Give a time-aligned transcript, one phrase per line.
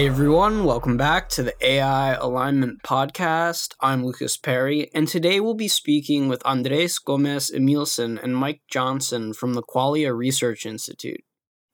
[0.00, 3.74] Hey everyone, welcome back to the AI Alignment Podcast.
[3.82, 9.34] I'm Lucas Perry, and today we'll be speaking with Andres Gomez Emilsson and Mike Johnson
[9.34, 11.20] from the Qualia Research Institute.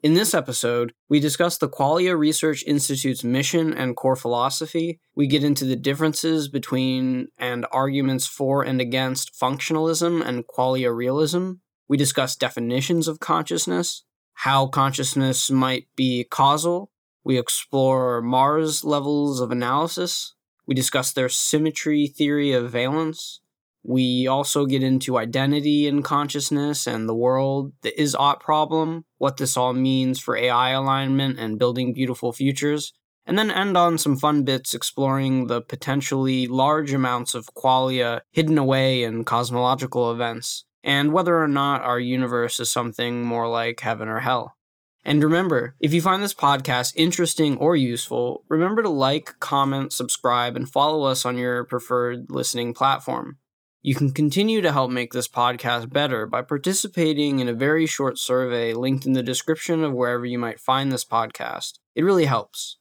[0.02, 4.98] In this episode, we discuss the Qualia Research Institute's mission and core philosophy.
[5.14, 11.52] We get into the differences between and arguments for and against functionalism and qualia realism.
[11.87, 14.02] We discuss definitions of consciousness,
[14.34, 16.90] how consciousness might be causal,
[17.27, 20.35] we explore Marr's levels of analysis.
[20.65, 23.41] We discuss their symmetry theory of valence.
[23.83, 29.39] We also get into identity and consciousness and the world, the is ought problem, what
[29.39, 32.93] this all means for AI alignment and building beautiful futures,
[33.27, 38.57] and then end on some fun bits exploring the potentially large amounts of qualia hidden
[38.57, 44.07] away in cosmological events, and whether or not our universe is something more like heaven
[44.07, 44.55] or hell.
[45.07, 50.57] And remember, if you find this podcast interesting or useful, remember to like, comment, subscribe,
[50.57, 53.38] and follow us on your preferred listening platform.
[53.82, 58.18] You can continue to help make this podcast better by participating in a very short
[58.18, 61.74] survey linked in the description of wherever you might find this podcast.
[61.95, 62.79] It really helps.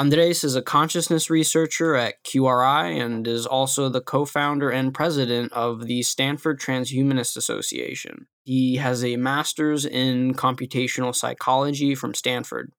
[0.00, 5.52] Andres is a consciousness researcher at QRI and is also the co founder and president
[5.52, 8.26] of the Stanford Transhumanist Association.
[8.42, 12.72] He has a master's in computational psychology from Stanford.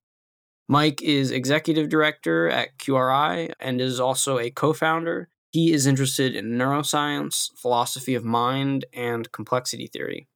[0.68, 5.28] Mike is executive director at QRI and is also a co founder.
[5.52, 10.26] He is interested in neuroscience, philosophy of mind, and complexity theory.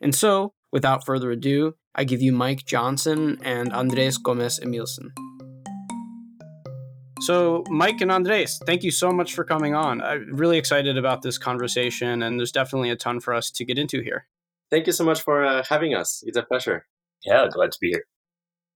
[0.00, 5.12] And so, without further ado, I give you Mike Johnson and Andres Gomez Emilsson.
[7.20, 10.02] So, Mike and Andres, thank you so much for coming on.
[10.02, 13.78] I'm really excited about this conversation, and there's definitely a ton for us to get
[13.78, 14.26] into here.
[14.70, 16.24] Thank you so much for uh, having us.
[16.26, 16.86] It's a pleasure.
[17.24, 18.04] Yeah, glad to be here.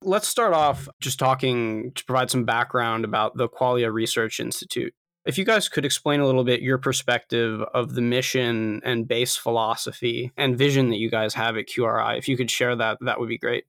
[0.03, 4.95] Let's start off just talking to provide some background about the Qualia Research Institute.
[5.27, 9.37] If you guys could explain a little bit your perspective of the mission and base
[9.37, 13.19] philosophy and vision that you guys have at QRI, if you could share that, that
[13.19, 13.65] would be great.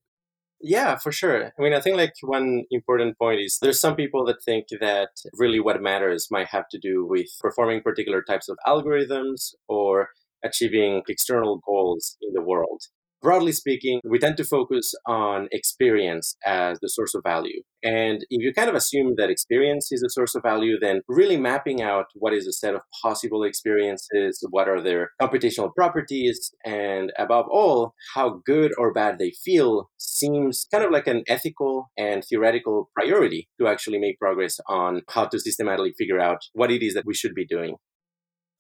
[0.62, 1.54] Yeah, for sure.
[1.58, 5.10] I mean, I think like one important point is there's some people that think that
[5.34, 10.10] really what matters might have to do with performing particular types of algorithms or
[10.44, 12.82] achieving external goals in the world
[13.22, 17.62] broadly speaking, we tend to focus on experience as the source of value.
[17.84, 21.38] And if you kind of assume that experience is the source of value, then really
[21.38, 27.12] mapping out what is a set of possible experiences, what are their computational properties, and
[27.18, 32.24] above all, how good or bad they feel seems kind of like an ethical and
[32.26, 36.94] theoretical priority to actually make progress on how to systematically figure out what it is
[36.94, 37.76] that we should be doing.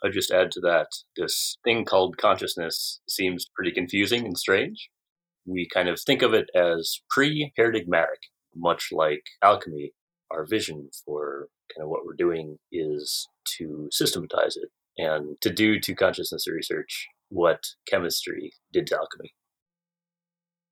[0.03, 0.87] I'd just add to that
[1.17, 4.89] this thing called consciousness seems pretty confusing and strange.
[5.45, 8.19] We kind of think of it as pre paradigmatic,
[8.55, 9.93] much like alchemy.
[10.31, 13.27] Our vision for kind of what we're doing is
[13.57, 19.33] to systematize it and to do to consciousness research what chemistry did to alchemy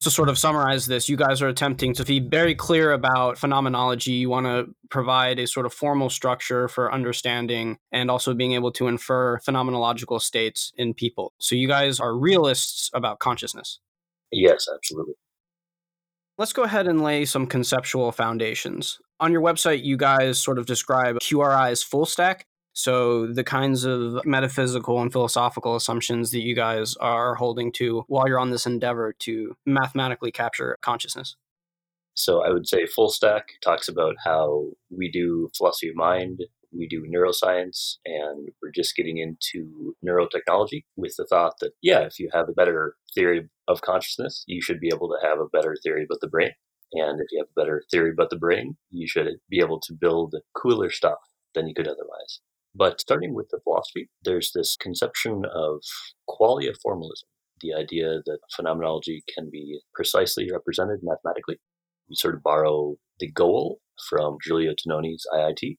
[0.02, 4.12] to sort of summarize this, you guys are attempting to be very clear about phenomenology.
[4.12, 8.72] You want to provide a sort of formal structure for understanding and also being able
[8.74, 11.34] to infer phenomenological states in people.
[11.40, 13.80] So you guys are realists about consciousness.
[14.32, 15.16] Yes, absolutely.
[16.38, 19.00] Let's go ahead and lay some conceptual foundations.
[19.20, 22.46] On your website, you guys sort of describe QRI's full stack
[22.78, 28.28] so, the kinds of metaphysical and philosophical assumptions that you guys are holding to while
[28.28, 31.36] you're on this endeavor to mathematically capture consciousness.
[32.14, 36.88] So, I would say full stack talks about how we do philosophy of mind, we
[36.88, 42.30] do neuroscience, and we're just getting into neurotechnology with the thought that, yeah, if you
[42.32, 46.04] have a better theory of consciousness, you should be able to have a better theory
[46.04, 46.52] about the brain.
[46.94, 49.94] And if you have a better theory about the brain, you should be able to
[49.94, 51.18] build cooler stuff
[51.56, 52.40] than you could otherwise.
[52.78, 55.82] But starting with the philosophy, there's this conception of
[56.30, 57.28] qualia formalism,
[57.60, 61.58] the idea that phenomenology can be precisely represented mathematically.
[62.08, 65.78] We sort of borrow the goal from Giulio Tononi's IIT.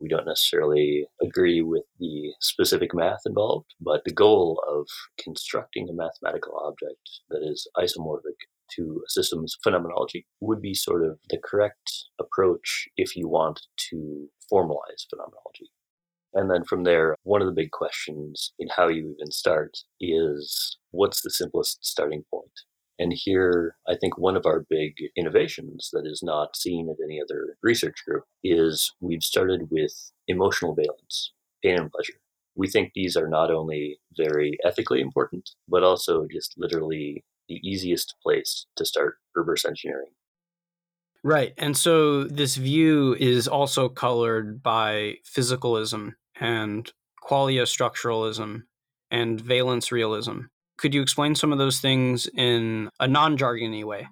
[0.00, 4.88] We don't necessarily agree with the specific math involved, but the goal of
[5.22, 11.20] constructing a mathematical object that is isomorphic to a system's phenomenology would be sort of
[11.30, 15.70] the correct approach if you want to formalize phenomenology.
[16.34, 20.78] And then from there, one of the big questions in how you even start is
[20.90, 22.60] what's the simplest starting point?
[22.98, 27.20] And here, I think one of our big innovations that is not seen at any
[27.20, 31.32] other research group is we've started with emotional valence,
[31.62, 32.14] pain and pleasure.
[32.54, 38.14] We think these are not only very ethically important, but also just literally the easiest
[38.22, 40.10] place to start reverse engineering.
[41.24, 41.54] Right.
[41.56, 46.92] And so this view is also colored by physicalism and
[47.22, 48.62] qualia structuralism
[49.10, 50.40] and valence realism.
[50.78, 54.08] Could you explain some of those things in a non jargony way?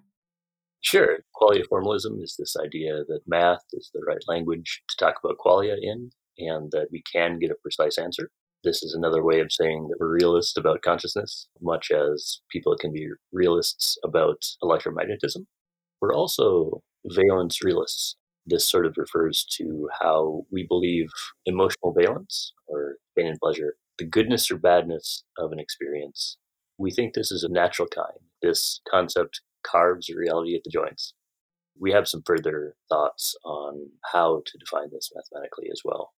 [0.82, 1.18] Sure.
[1.36, 5.76] Qualia formalism is this idea that math is the right language to talk about qualia
[5.80, 8.30] in, and that we can get a precise answer.
[8.62, 12.92] This is another way of saying that we're realists about consciousness, much as people can
[12.92, 15.46] be realists about electromagnetism.
[16.00, 18.16] We're also valence realists.
[18.50, 21.10] This sort of refers to how we believe
[21.46, 26.36] emotional valence, or pain and pleasure, the goodness or badness of an experience.
[26.78, 28.18] We think this is a natural kind.
[28.42, 31.14] This concept carves reality at the joints.
[31.78, 36.12] We have some further thoughts on how to define this mathematically as well.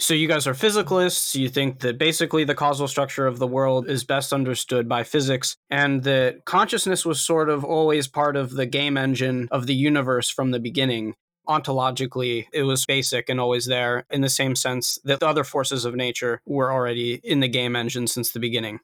[0.00, 1.34] So, you guys are physicalists.
[1.34, 5.56] You think that basically the causal structure of the world is best understood by physics,
[5.68, 10.30] and that consciousness was sort of always part of the game engine of the universe
[10.30, 11.14] from the beginning.
[11.50, 15.84] Ontologically, it was basic and always there in the same sense that the other forces
[15.84, 18.78] of nature were already in the game engine since the beginning.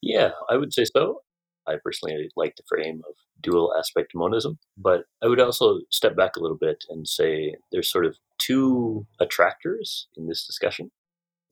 [0.00, 1.20] Yeah, I would say so.
[1.66, 6.36] I personally like the frame of dual aspect monism, but I would also step back
[6.36, 10.90] a little bit and say there's sort of two attractors in this discussion.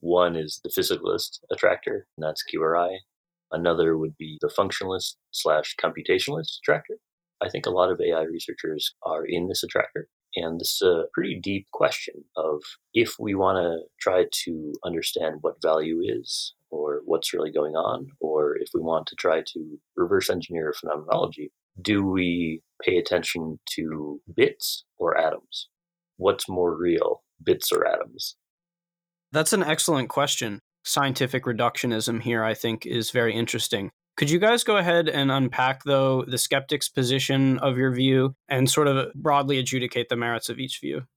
[0.00, 2.96] One is the physicalist attractor, and that's QRI.
[3.50, 6.94] Another would be the functionalist slash computationalist attractor.
[7.42, 10.08] I think a lot of AI researchers are in this attractor.
[10.34, 12.62] And this is a pretty deep question of
[12.94, 18.08] if we want to try to understand what value is or what's really going on,
[18.20, 24.20] or if we want to try to reverse engineer phenomenology, do we pay attention to
[24.34, 25.68] bits or atoms?
[26.16, 28.36] What's more real, bits or atoms?
[29.32, 30.60] That's an excellent question.
[30.84, 33.90] Scientific reductionism here, I think, is very interesting.
[34.22, 38.70] Could you guys go ahead and unpack, though, the skeptic's position of your view and
[38.70, 41.08] sort of broadly adjudicate the merits of each view?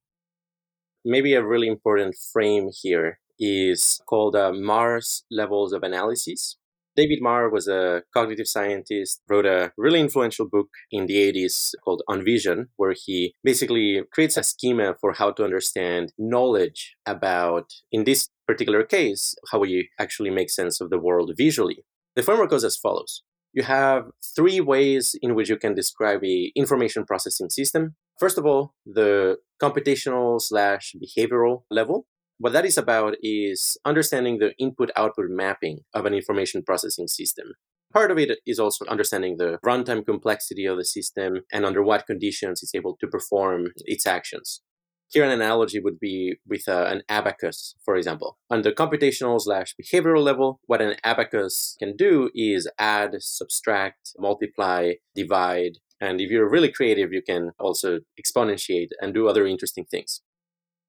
[1.06, 6.57] Maybe a really important frame here is called uh, Marr's Levels of Analysis.
[6.96, 12.02] David Marr was a cognitive scientist, wrote a really influential book in the 80s called
[12.07, 18.06] On Vision, where he basically creates a schema for how to understand knowledge about, in
[18.06, 21.84] this particular case, how we actually make sense of the world visually.
[22.15, 23.23] The framework goes as follows.
[23.51, 27.95] You have three ways in which you can describe a information processing system.
[28.19, 32.06] First of all, the computational slash behavioral level.
[32.38, 37.53] What that is about is understanding the input output mapping of an information processing system.
[37.94, 42.07] Part of it is also understanding the runtime complexity of the system and under what
[42.07, 44.61] conditions it's able to perform its actions.
[45.10, 48.38] Here, an analogy would be with uh, an abacus, for example.
[48.50, 54.94] On the computational slash behavioral level, what an abacus can do is add, subtract, multiply,
[55.13, 60.22] divide, and if you're really creative, you can also exponentiate and do other interesting things.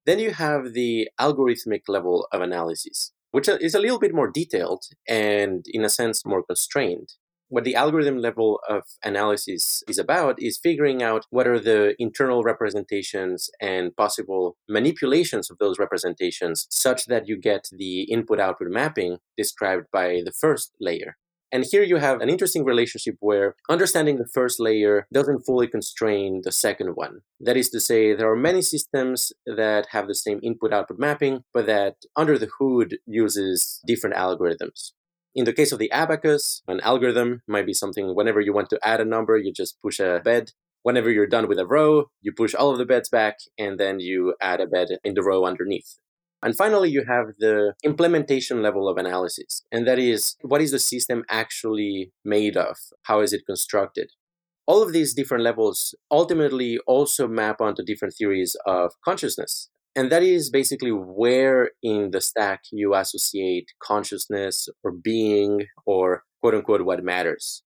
[0.05, 4.83] Then you have the algorithmic level of analysis, which is a little bit more detailed
[5.07, 7.13] and, in a sense, more constrained
[7.49, 12.43] what the algorithm level of analysis is about is figuring out what are the internal
[12.43, 19.17] representations and possible manipulations of those representations such that you get the input output mapping
[19.37, 21.15] described by the first layer.
[21.49, 26.41] And here you have an interesting relationship where understanding the first layer doesn't fully constrain
[26.43, 27.21] the second one.
[27.39, 31.43] That is to say, there are many systems that have the same input output mapping,
[31.53, 34.91] but that under the hood uses different algorithms.
[35.35, 38.79] In the case of the abacus, an algorithm might be something whenever you want to
[38.83, 40.51] add a number, you just push a bed.
[40.83, 43.99] Whenever you're done with a row, you push all of the beds back and then
[43.99, 45.99] you add a bed in the row underneath.
[46.41, 49.63] And finally, you have the implementation level of analysis.
[49.71, 52.77] And that is, what is the system actually made of?
[53.03, 54.11] How is it constructed?
[54.67, 59.69] All of these different levels ultimately also map onto different theories of consciousness.
[59.97, 66.53] And that is basically where in the stack you associate consciousness or being or quote
[66.53, 67.63] unquote what matters.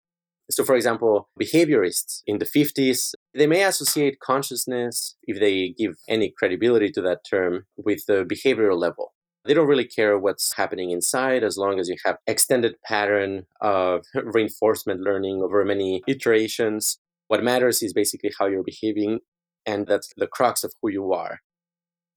[0.51, 6.31] So, for example, behaviorists in the 50s, they may associate consciousness, if they give any
[6.37, 9.13] credibility to that term, with the behavioral level.
[9.45, 14.05] They don't really care what's happening inside as long as you have extended pattern of
[14.13, 16.99] reinforcement learning over many iterations.
[17.27, 19.21] What matters is basically how you're behaving,
[19.65, 21.39] and that's the crux of who you are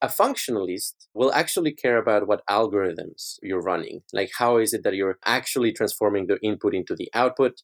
[0.03, 4.03] a functionalist will actually care about what algorithms you're running.
[4.13, 7.63] Like, how is it that you're actually transforming the input into the output?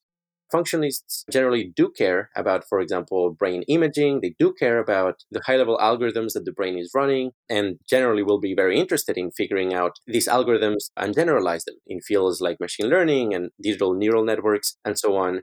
[0.55, 4.21] Functionalists generally do care about, for example, brain imaging.
[4.23, 8.23] They do care about the high level algorithms that the brain is running, and generally
[8.23, 12.61] will be very interested in figuring out these algorithms and generalize them in fields like
[12.61, 15.43] machine learning and digital neural networks and so on.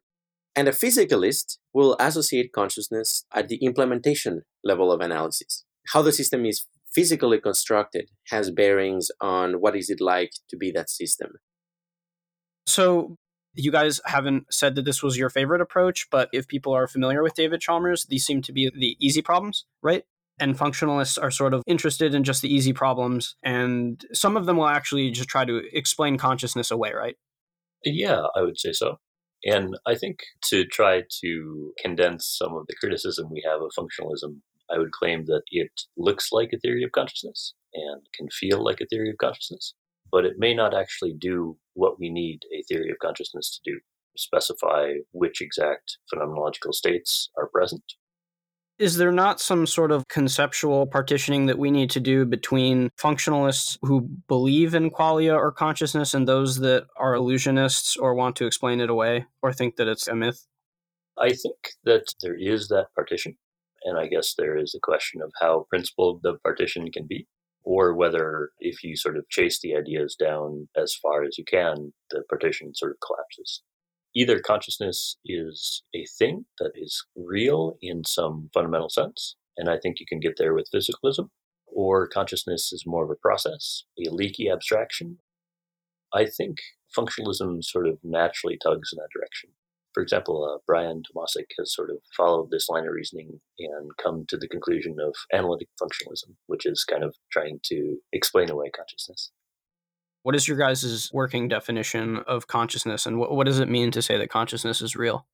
[0.56, 5.66] And a physicalist will associate consciousness at the implementation level of analysis.
[5.90, 10.72] How the system is physically constructed has bearings on what is it like to be
[10.72, 11.34] that system.
[12.66, 13.18] So
[13.54, 17.22] you guys haven't said that this was your favorite approach, but if people are familiar
[17.22, 20.04] with David Chalmers, these seem to be the easy problems, right?
[20.40, 23.36] And functionalists are sort of interested in just the easy problems.
[23.44, 27.16] And some of them will actually just try to explain consciousness away, right?
[27.84, 28.98] Yeah, I would say so.
[29.46, 34.40] And I think to try to condense some of the criticism we have of functionalism,
[34.74, 38.82] I would claim that it looks like a theory of consciousness and can feel like
[38.82, 39.74] a theory of consciousness,
[40.12, 43.80] but it may not actually do what we need a theory of consciousness to do
[44.18, 47.84] specify which exact phenomenological states are present.
[48.78, 53.78] Is there not some sort of conceptual partitioning that we need to do between functionalists
[53.82, 58.82] who believe in qualia or consciousness and those that are illusionists or want to explain
[58.82, 60.46] it away or think that it's a myth?
[61.18, 61.56] I think
[61.86, 63.38] that there is that partition.
[63.86, 67.28] And I guess there is a question of how principled the partition can be
[67.66, 71.94] or whether if you sort of chase the ideas down as far as you can,
[72.12, 73.64] the partition sort of collapses.
[74.16, 80.00] Either consciousness is a thing that is real in some fundamental sense, and I think
[80.00, 81.30] you can get there with physicalism,
[81.68, 85.18] or consciousness is more of a process, a leaky abstraction.
[86.14, 86.60] I think
[86.98, 89.50] functionalism sort of naturally tugs in that direction.
[89.96, 94.26] For example, uh, Brian Tomasik has sort of followed this line of reasoning and come
[94.28, 99.32] to the conclusion of analytic functionalism, which is kind of trying to explain away consciousness.
[100.24, 104.02] What is your guys' working definition of consciousness, and what, what does it mean to
[104.02, 105.28] say that consciousness is real?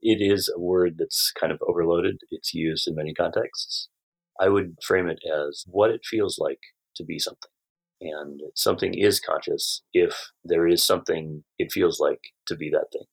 [0.00, 2.20] It is a word that's kind of overloaded.
[2.30, 3.88] It's used in many contexts.
[4.40, 6.60] I would frame it as what it feels like
[6.94, 7.50] to be something.
[8.00, 13.06] And something is conscious if there is something it feels like to be that thing.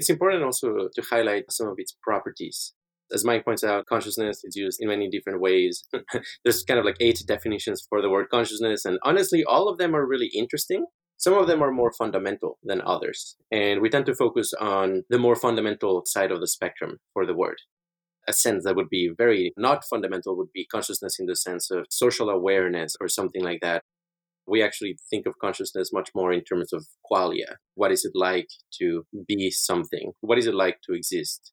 [0.00, 2.72] It's important also to highlight some of its properties.
[3.12, 5.84] As Mike points out, consciousness is used in many different ways.
[6.42, 9.94] There's kind of like eight definitions for the word consciousness, and honestly, all of them
[9.94, 10.86] are really interesting.
[11.18, 15.18] Some of them are more fundamental than others, and we tend to focus on the
[15.18, 17.58] more fundamental side of the spectrum for the word.
[18.26, 21.84] A sense that would be very not fundamental would be consciousness in the sense of
[21.90, 23.82] social awareness or something like that
[24.50, 27.54] we actually think of consciousness much more in terms of qualia.
[27.74, 28.48] What is it like
[28.80, 30.12] to be something?
[30.20, 31.52] What is it like to exist?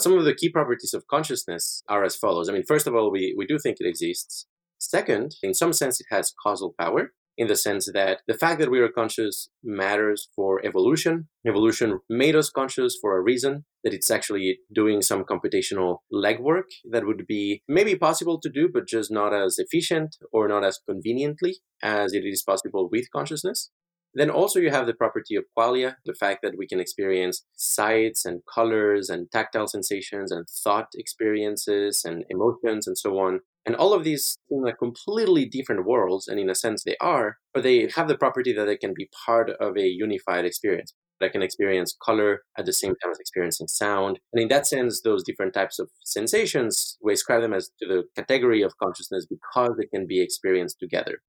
[0.00, 2.48] Some of the key properties of consciousness are as follows.
[2.48, 4.46] I mean, first of all, we, we do think it exists.
[4.78, 8.70] Second, in some sense, it has causal power in the sense that the fact that
[8.70, 11.28] we are conscious matters for evolution.
[11.46, 17.06] Evolution made us conscious for a reason, that it's actually doing some computational legwork that
[17.06, 21.56] would be maybe possible to do, but just not as efficient or not as conveniently
[21.82, 23.70] as it is possible with consciousness.
[24.14, 28.24] Then also you have the property of qualia, the fact that we can experience sights
[28.24, 33.40] and colors and tactile sensations and thought experiences and emotions and so on.
[33.66, 37.38] And all of these seem like completely different worlds, and in a sense they are,
[37.52, 40.94] but they have the property that they can be part of a unified experience.
[41.22, 44.18] I can experience color at the same time as experiencing sound.
[44.32, 48.04] And in that sense, those different types of sensations, we ascribe them as to the
[48.14, 51.22] category of consciousness because they can be experienced together.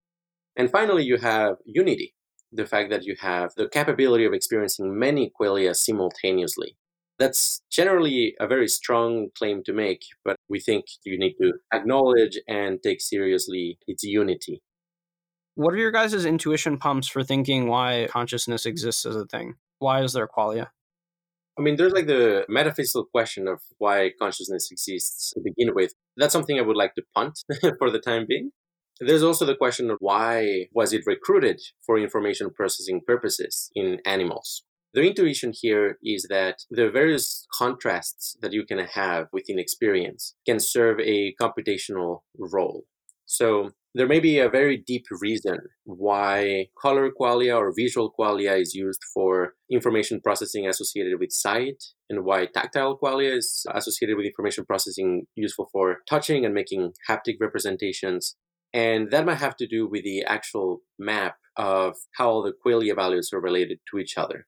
[0.57, 2.13] And finally, you have unity,
[2.51, 6.75] the fact that you have the capability of experiencing many qualia simultaneously.
[7.17, 12.37] That's generally a very strong claim to make, but we think you need to acknowledge
[12.47, 14.61] and take seriously its unity.
[15.55, 19.55] What are your guys' intuition pumps for thinking why consciousness exists as a thing?
[19.79, 20.67] Why is there qualia?
[21.57, 25.93] I mean, there's like the metaphysical question of why consciousness exists to begin with.
[26.17, 27.39] That's something I would like to punt
[27.79, 28.51] for the time being.
[28.99, 34.64] There's also the question of why was it recruited for information processing purposes in animals?
[34.95, 40.57] The intuition here is that the various contrasts that you can have within experience can
[40.57, 42.85] serve a computational role.
[43.25, 48.73] So there may be a very deep reason why color qualia or visual qualia is
[48.73, 54.63] used for information processing associated with sight, and why tactile qualia is associated with information
[54.63, 58.37] processing useful for touching and making haptic representations.
[58.73, 63.31] And that might have to do with the actual map of how the qualia values
[63.33, 64.47] are related to each other.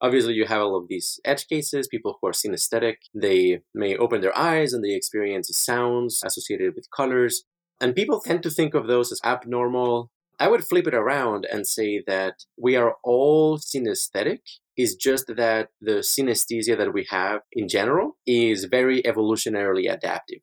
[0.00, 2.96] Obviously, you have all of these edge cases, people who are synesthetic.
[3.14, 7.44] They may open their eyes and they experience sounds associated with colors.
[7.80, 10.10] And people tend to think of those as abnormal.
[10.38, 14.40] I would flip it around and say that we are all synesthetic.
[14.76, 20.40] Is just that the synesthesia that we have in general is very evolutionarily adaptive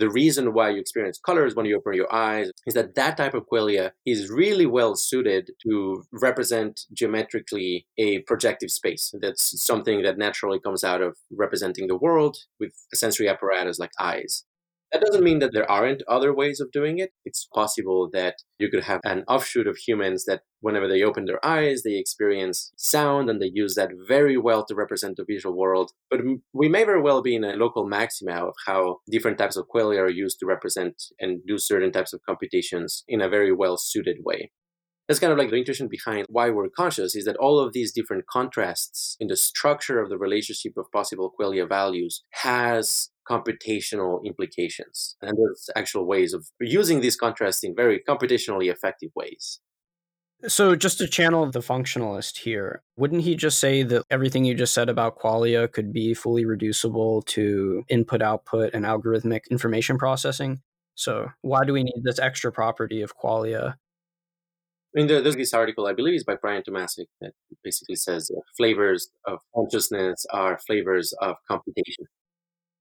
[0.00, 3.34] the reason why you experience colors when you open your eyes is that that type
[3.34, 9.14] of qualia is really well suited to represent geometrically a projective space.
[9.20, 13.92] That's something that naturally comes out of representing the world with a sensory apparatus like
[14.00, 14.44] eyes.
[14.92, 17.10] That doesn't mean that there aren't other ways of doing it.
[17.24, 21.44] It's possible that you could have an offshoot of humans that whenever they open their
[21.44, 25.92] eyes, they experience sound and they use that very well to represent the visual world.
[26.10, 26.20] But
[26.52, 30.00] we may very well be in a local maxima of how different types of qualia
[30.00, 34.18] are used to represent and do certain types of computations in a very well suited
[34.24, 34.50] way
[35.10, 37.90] that's kind of like the intuition behind why we're conscious is that all of these
[37.90, 45.16] different contrasts in the structure of the relationship of possible qualia values has computational implications.
[45.22, 49.60] And there's actual ways of using these contrasts in very computationally effective ways.
[50.48, 54.72] So, just to channel the functionalist here, wouldn't he just say that everything you just
[54.72, 60.62] said about qualia could be fully reducible to input output and algorithmic information processing?
[60.94, 63.74] So, why do we need this extra property of qualia
[64.94, 68.40] I mean, there's this article, I believe, is by Brian Tomasik that basically says uh,
[68.56, 72.06] flavors of consciousness are flavors of computation.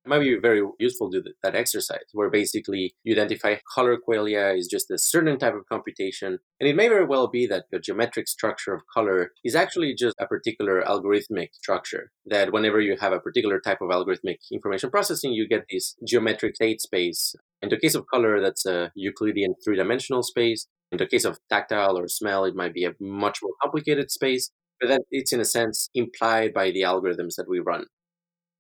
[0.05, 4.57] It might be very useful to do that exercise where basically you identify color qualia
[4.57, 6.39] is just a certain type of computation.
[6.59, 10.15] And it may very well be that the geometric structure of color is actually just
[10.19, 12.11] a particular algorithmic structure.
[12.25, 16.55] That whenever you have a particular type of algorithmic information processing, you get this geometric
[16.55, 17.35] state space.
[17.61, 20.65] In the case of color, that's a Euclidean three dimensional space.
[20.91, 24.49] In the case of tactile or smell, it might be a much more complicated space,
[24.79, 27.85] but that it's in a sense implied by the algorithms that we run.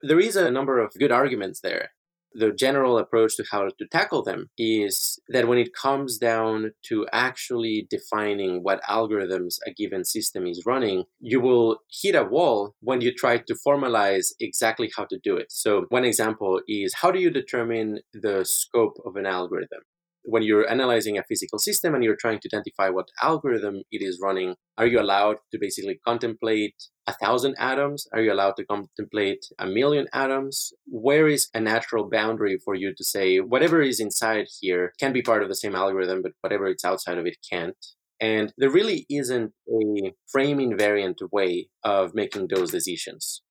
[0.01, 1.89] There is a number of good arguments there.
[2.33, 7.07] The general approach to how to tackle them is that when it comes down to
[7.11, 13.01] actually defining what algorithms a given system is running, you will hit a wall when
[13.01, 15.51] you try to formalize exactly how to do it.
[15.51, 19.81] So, one example is how do you determine the scope of an algorithm?
[20.23, 24.19] When you're analyzing a physical system and you're trying to identify what algorithm it is
[24.21, 26.75] running, are you allowed to basically contemplate
[27.07, 28.05] a thousand atoms?
[28.13, 30.71] Are you allowed to contemplate a million atoms?
[30.85, 35.21] Where is a natural boundary for you to say whatever is inside here can be
[35.21, 37.77] part of the same algorithm, but whatever is outside of it can't?
[38.21, 43.41] And there really isn't a frame invariant way of making those decisions.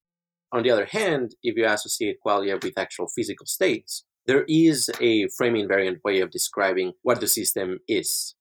[0.52, 5.26] On the other hand, if you associate qualia with actual physical states, there is a
[5.36, 8.34] frame invariant way of describing what the system is.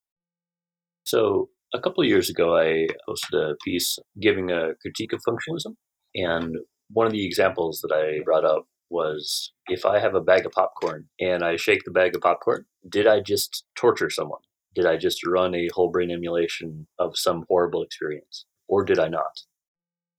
[1.05, 5.75] So, a couple of years ago, I posted a piece giving a critique of functionalism.
[6.13, 6.57] And
[6.91, 10.51] one of the examples that I brought up was if I have a bag of
[10.51, 14.41] popcorn and I shake the bag of popcorn, did I just torture someone?
[14.75, 18.45] Did I just run a whole brain emulation of some horrible experience?
[18.67, 19.41] Or did I not?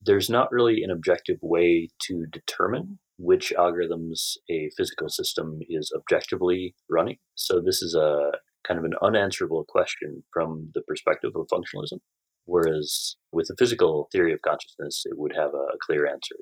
[0.01, 6.75] There's not really an objective way to determine which algorithms a physical system is objectively
[6.89, 7.17] running.
[7.35, 8.31] So this is a
[8.67, 11.99] kind of an unanswerable question from the perspective of functionalism.
[12.45, 16.37] Whereas with the physical theory of consciousness, it would have a clear answer.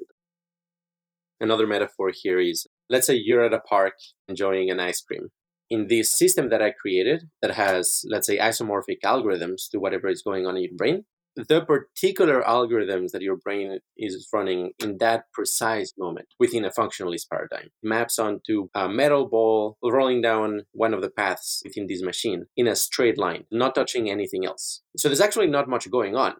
[1.41, 3.95] Another metaphor here is let's say you're at a park
[4.29, 5.29] enjoying an ice cream.
[5.69, 10.23] In this system that I created that has, let's say, isomorphic algorithms to whatever is
[10.23, 11.05] going on in your brain,
[11.37, 17.29] the particular algorithms that your brain is running in that precise moment within a functionalist
[17.31, 22.45] paradigm maps onto a metal ball rolling down one of the paths within this machine
[22.57, 24.83] in a straight line, not touching anything else.
[24.97, 26.35] So there's actually not much going on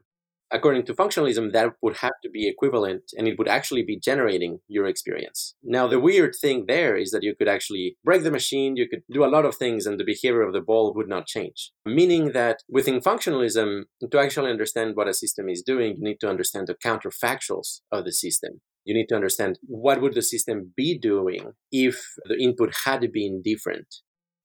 [0.51, 4.61] according to functionalism, that would have to be equivalent and it would actually be generating
[4.69, 5.55] your experience.
[5.63, 9.03] Now, the weird thing there is that you could actually break the machine, you could
[9.11, 11.73] do a lot of things, and the behavior of the ball would not change.
[11.85, 16.29] Meaning that within functionalism, to actually understand what a system is doing, you need to
[16.29, 18.61] understand the counterfactuals of the system.
[18.85, 23.43] You need to understand what would the system be doing if the input had been
[23.43, 23.97] different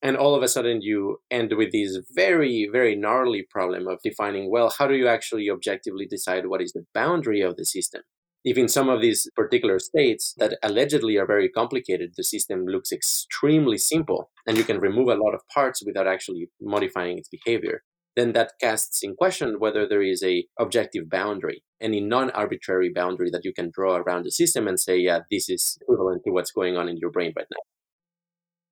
[0.02, 4.50] and all of a sudden you end with this very very gnarly problem of defining
[4.50, 8.02] well how do you actually objectively decide what is the boundary of the system?
[8.44, 12.92] If in some of these particular states that allegedly are very complicated the system looks
[12.92, 17.84] extremely simple and you can remove a lot of parts without actually modifying its behavior
[18.16, 23.46] then that casts in question whether there is a objective boundary any non-arbitrary boundary that
[23.46, 26.76] you can draw around the system and say yeah this is equivalent to what's going
[26.76, 27.62] on in your brain right now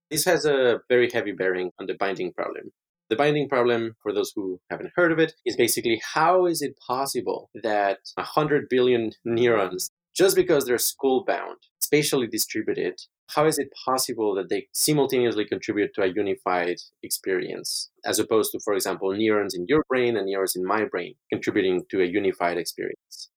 [0.10, 2.72] this has a very heavy bearing on the binding problem.
[3.10, 6.78] The binding problem, for those who haven't heard of it, is basically how is it
[6.86, 13.00] possible that 100 billion neurons, just because they're school bound, spatially distributed,
[13.36, 18.60] how is it possible that they simultaneously contribute to a unified experience, as opposed to,
[18.64, 22.58] for example, neurons in your brain and neurons in my brain contributing to a unified
[22.58, 23.30] experience?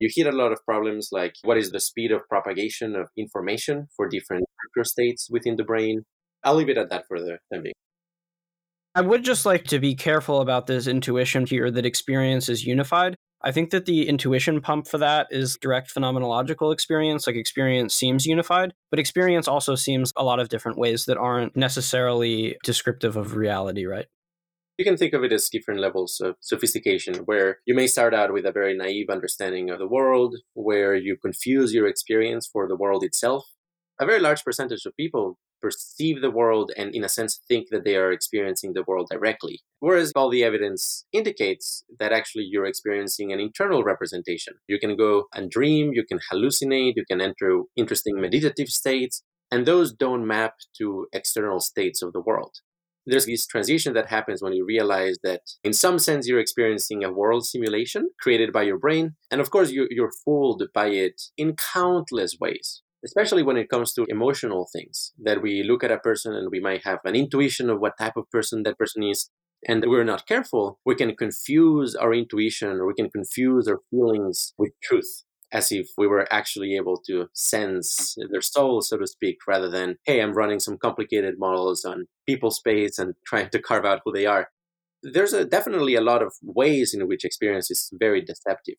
[0.00, 3.88] You hit a lot of problems like what is the speed of propagation of information
[3.94, 6.04] for different microstates within the brain?
[6.44, 7.74] I'll leave it at that for the time being.
[8.94, 13.14] I would just like to be careful about this intuition here that experience is unified.
[13.42, 17.26] I think that the intuition pump for that is direct phenomenological experience.
[17.26, 21.56] Like experience seems unified, but experience also seems a lot of different ways that aren't
[21.56, 24.06] necessarily descriptive of reality, right?
[24.76, 28.32] You can think of it as different levels of sophistication, where you may start out
[28.32, 32.76] with a very naive understanding of the world, where you confuse your experience for the
[32.76, 33.44] world itself.
[34.00, 37.84] A very large percentage of people perceive the world and, in a sense, think that
[37.84, 39.60] they are experiencing the world directly.
[39.80, 44.54] Whereas all the evidence indicates that actually you're experiencing an internal representation.
[44.68, 49.66] You can go and dream, you can hallucinate, you can enter interesting meditative states, and
[49.66, 52.56] those don't map to external states of the world.
[53.06, 57.10] There's this transition that happens when you realize that, in some sense, you're experiencing a
[57.10, 59.16] world simulation created by your brain.
[59.30, 64.06] And of course, you're fooled by it in countless ways especially when it comes to
[64.08, 67.80] emotional things that we look at a person and we might have an intuition of
[67.80, 69.30] what type of person that person is
[69.66, 74.54] and we're not careful we can confuse our intuition or we can confuse our feelings
[74.58, 79.36] with truth as if we were actually able to sense their soul so to speak
[79.46, 83.84] rather than hey i'm running some complicated models on people space and trying to carve
[83.84, 84.48] out who they are.
[85.02, 88.76] There's a, definitely a lot of ways in which experience is very deceptive.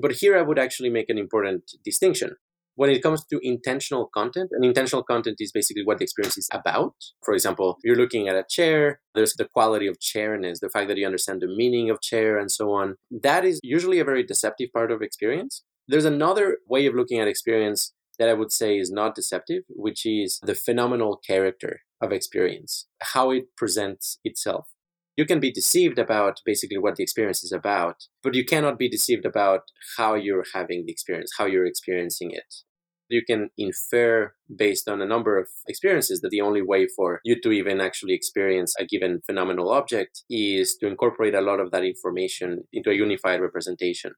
[0.00, 2.30] But here i would actually make an important distinction
[2.78, 6.48] when it comes to intentional content, and intentional content is basically what the experience is
[6.52, 6.94] about.
[7.24, 10.96] For example, you're looking at a chair, there's the quality of chairness, the fact that
[10.96, 12.94] you understand the meaning of chair and so on.
[13.10, 15.64] That is usually a very deceptive part of experience.
[15.88, 20.06] There's another way of looking at experience that I would say is not deceptive, which
[20.06, 24.68] is the phenomenal character of experience, how it presents itself.
[25.16, 28.88] You can be deceived about basically what the experience is about, but you cannot be
[28.88, 29.62] deceived about
[29.96, 32.62] how you're having the experience, how you're experiencing it
[33.08, 37.40] you can infer based on a number of experiences that the only way for you
[37.40, 41.84] to even actually experience a given phenomenal object is to incorporate a lot of that
[41.84, 44.12] information into a unified representation.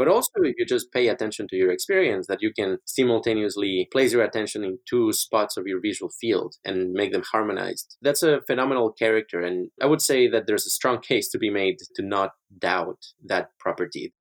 [0.00, 4.14] But also, if you just pay attention to your experience, that you can simultaneously place
[4.14, 7.98] your attention in two spots of your visual field and make them harmonized.
[8.00, 9.42] That's a phenomenal character.
[9.42, 13.04] And I would say that there's a strong case to be made to not doubt
[13.26, 14.14] that property.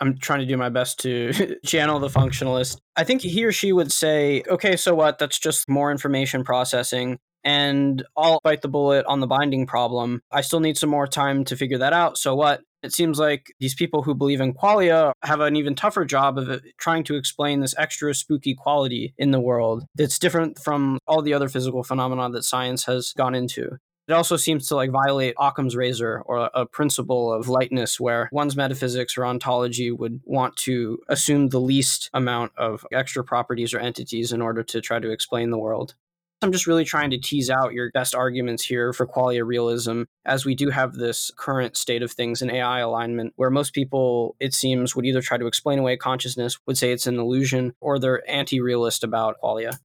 [0.00, 2.78] I'm trying to do my best to channel the functionalist.
[2.96, 5.18] I think he or she would say, okay, so what?
[5.18, 7.18] That's just more information processing.
[7.44, 10.20] And I'll bite the bullet on the binding problem.
[10.32, 12.18] I still need some more time to figure that out.
[12.18, 12.62] So what?
[12.82, 16.48] It seems like these people who believe in qualia have an even tougher job of
[16.48, 21.22] uh, trying to explain this extra spooky quality in the world that's different from all
[21.22, 23.78] the other physical phenomena that science has gone into.
[24.08, 28.54] It also seems to like violate Occam's razor or a principle of lightness where one's
[28.54, 34.30] metaphysics or ontology would want to assume the least amount of extra properties or entities
[34.30, 35.94] in order to try to explain the world.
[36.42, 40.44] I'm just really trying to tease out your best arguments here for qualia realism, as
[40.44, 44.52] we do have this current state of things in AI alignment where most people, it
[44.52, 48.28] seems, would either try to explain away consciousness, would say it's an illusion, or they're
[48.30, 49.78] anti realist about qualia.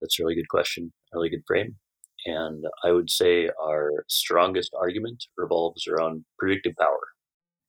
[0.00, 1.76] That's a really good question, really good frame.
[2.26, 7.08] And I would say our strongest argument revolves around predictive power.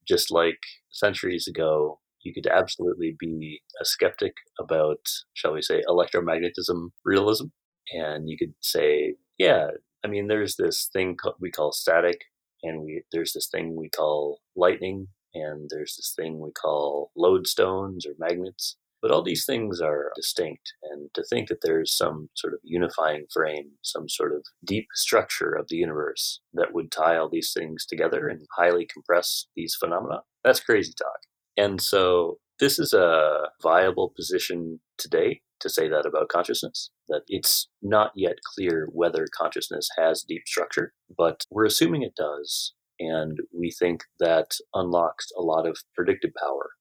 [0.07, 0.59] Just like
[0.89, 4.99] centuries ago, you could absolutely be a skeptic about,
[5.33, 7.47] shall we say, electromagnetism realism.
[7.93, 9.67] And you could say, yeah,
[10.03, 12.21] I mean, there's this thing we call static,
[12.63, 18.05] and we, there's this thing we call lightning, and there's this thing we call lodestones
[18.05, 18.77] or magnets.
[19.01, 23.25] But all these things are distinct, and to think that there's some sort of unifying
[23.33, 27.85] frame, some sort of deep structure of the universe that would tie all these things
[27.85, 31.19] together and highly compress these phenomena, that's crazy talk.
[31.57, 37.67] And so this is a viable position today to say that about consciousness, that it's
[37.81, 42.73] not yet clear whether consciousness has deep structure, but we're assuming it does.
[42.99, 46.71] And we think that unlocks a lot of predictive power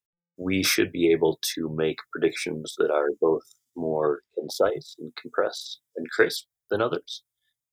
[0.41, 3.43] we should be able to make predictions that are both
[3.75, 7.23] more concise and compressed and crisp than others.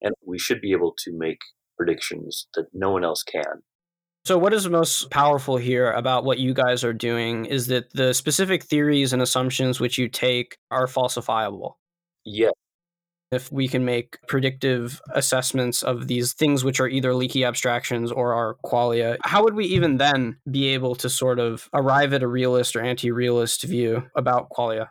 [0.02, 1.38] And we should be able to make
[1.76, 3.62] predictions that no one else can.
[4.26, 8.12] So, what is most powerful here about what you guys are doing is that the
[8.12, 11.74] specific theories and assumptions which you take are falsifiable.
[12.26, 12.50] Yeah,
[13.30, 18.32] if we can make predictive assessments of these things which are either leaky abstractions or
[18.32, 22.28] are qualia, how would we even then be able to sort of arrive at a
[22.28, 24.88] realist or anti realist view about qualia?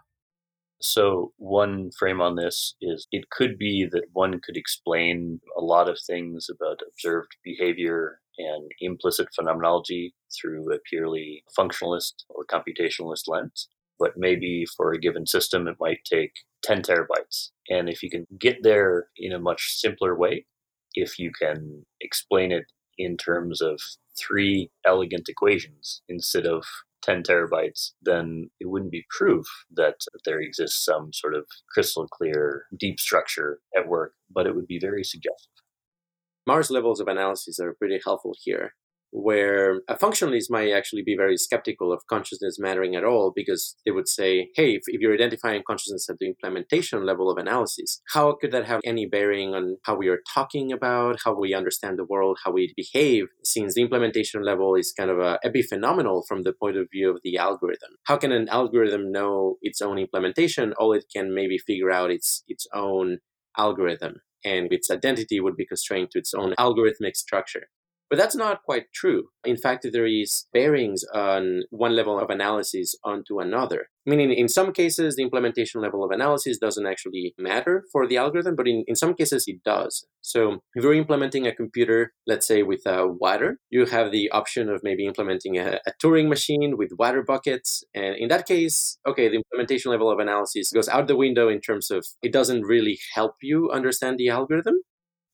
[0.79, 5.89] So, one frame on this is it could be that one could explain a lot
[5.89, 13.69] of things about observed behavior and implicit phenomenology through a purely functionalist or computationalist lens.
[13.99, 16.31] But maybe for a given system, it might take
[16.63, 17.49] 10 terabytes.
[17.69, 20.45] And if you can get there in a much simpler way,
[20.93, 22.65] if you can explain it
[22.97, 23.79] in terms of
[24.17, 26.63] three elegant equations instead of
[27.03, 32.65] 10 terabytes, then it wouldn't be proof that there exists some sort of crystal clear
[32.77, 35.51] deep structure at work, but it would be very suggestive.
[36.45, 38.73] Marr's levels of analysis are pretty helpful here
[39.23, 43.91] where a functionalist might actually be very skeptical of consciousness mattering at all because they
[43.91, 48.33] would say, hey, if, if, you're identifying consciousness at the implementation level of analysis, how
[48.39, 52.05] could that have any bearing on how we are talking about, how we understand the
[52.05, 56.53] world, how we behave, since the implementation level is kind of a epiphenomenal from the
[56.53, 57.91] point of view of the algorithm?
[58.03, 60.73] How can an algorithm know its own implementation?
[60.77, 63.17] All it can maybe figure out its its own
[63.57, 67.67] algorithm and its identity would be constrained to its own algorithmic structure.
[68.09, 69.29] But that's not quite true.
[69.43, 73.89] In fact, there is bearings on one level of analysis onto another.
[74.05, 78.55] Meaning, in some cases, the implementation level of analysis doesn't actually matter for the algorithm,
[78.55, 80.05] but in, in some cases, it does.
[80.21, 84.69] So, if you're implementing a computer, let's say with uh, water, you have the option
[84.69, 87.83] of maybe implementing a, a Turing machine with water buckets.
[87.93, 91.59] And in that case, okay, the implementation level of analysis goes out the window in
[91.59, 94.75] terms of it doesn't really help you understand the algorithm.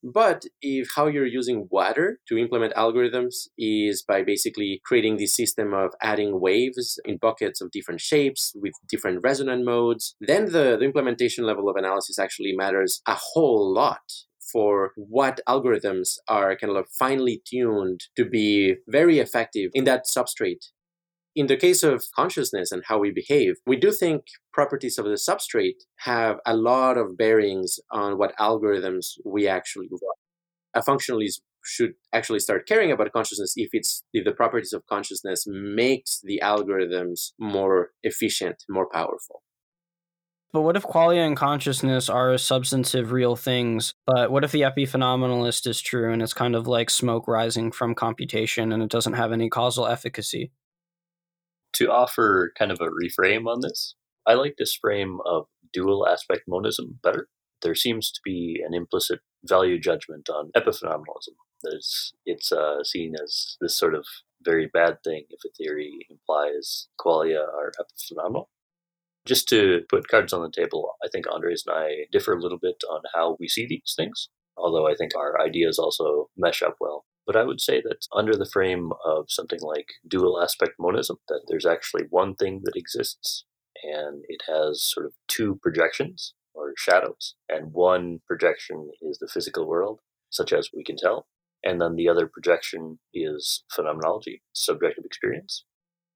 [0.03, 5.73] But if how you're using water to implement algorithms is by basically creating this system
[5.73, 10.85] of adding waves in buckets of different shapes with different resonant modes, then the, the
[10.85, 14.01] implementation level of analysis actually matters a whole lot
[14.51, 20.67] for what algorithms are kind of finely tuned to be very effective in that substrate
[21.36, 25.12] in the case of consciousness and how we behave, we do think properties of the
[25.12, 30.00] substrate have a lot of bearings on what algorithms we actually run.
[30.76, 35.46] A functionalist should actually start caring about consciousness if it's if the properties of consciousness
[35.48, 39.41] makes the algorithms more efficient, more powerful.
[40.52, 43.96] But what if qualia and consciousness are substantive real things?
[44.06, 47.96] But what if the epiphenomenalist is true and it's kind of like smoke rising from
[47.96, 50.52] computation and it doesn't have any causal efficacy?
[51.73, 56.43] To offer kind of a reframe on this, I like this frame of dual aspect
[56.47, 57.27] monism better.
[57.62, 61.36] There seems to be an implicit value judgment on epiphenomenalism.
[61.63, 64.05] There's, it's uh, seen as this sort of
[64.43, 68.45] very bad thing if a theory implies qualia are epiphenomenal.
[69.25, 72.57] Just to put cards on the table, I think Andres and I differ a little
[72.57, 76.75] bit on how we see these things, although I think our ideas also mesh up
[76.81, 77.05] well.
[77.25, 81.41] But I would say that under the frame of something like dual aspect monism, that
[81.47, 83.45] there's actually one thing that exists
[83.83, 87.36] and it has sort of two projections or shadows.
[87.49, 91.27] And one projection is the physical world, such as we can tell.
[91.63, 95.65] And then the other projection is phenomenology, subjective experience.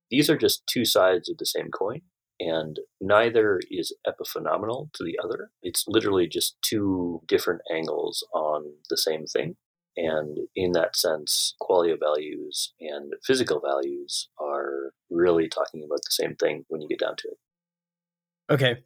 [0.09, 2.01] These are just two sides of the same coin,
[2.39, 5.51] and neither is epiphenomenal to the other.
[5.61, 9.55] It's literally just two different angles on the same thing.
[9.97, 16.35] And in that sense, qualia values and physical values are really talking about the same
[16.35, 18.53] thing when you get down to it.
[18.53, 18.83] Okay.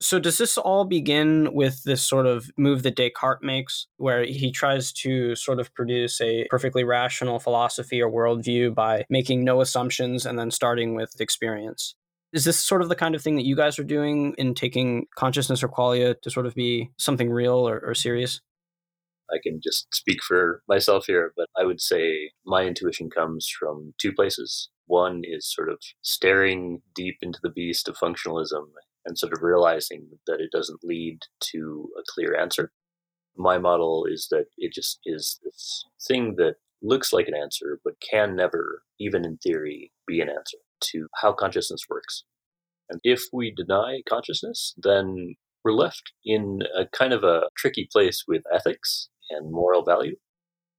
[0.00, 4.50] So does this all begin with this sort of move that Descartes makes, where he
[4.50, 10.26] tries to sort of produce a perfectly rational philosophy or worldview by making no assumptions
[10.26, 11.94] and then starting with experience?
[12.32, 15.06] Is this sort of the kind of thing that you guys are doing in taking
[15.16, 18.40] consciousness or qualia to sort of be something real or, or serious?
[19.32, 23.94] I can just speak for myself here, but I would say my intuition comes from
[24.00, 24.68] two places.
[24.86, 28.64] One is sort of staring deep into the beast of functionalism
[29.04, 31.20] and sort of realizing that it doesn't lead
[31.52, 32.72] to a clear answer.
[33.36, 37.94] My model is that it just is this thing that looks like an answer, but
[38.00, 42.24] can never, even in theory, be an answer to how consciousness works.
[42.90, 48.24] And if we deny consciousness, then we're left in a kind of a tricky place
[48.26, 50.16] with ethics and moral value.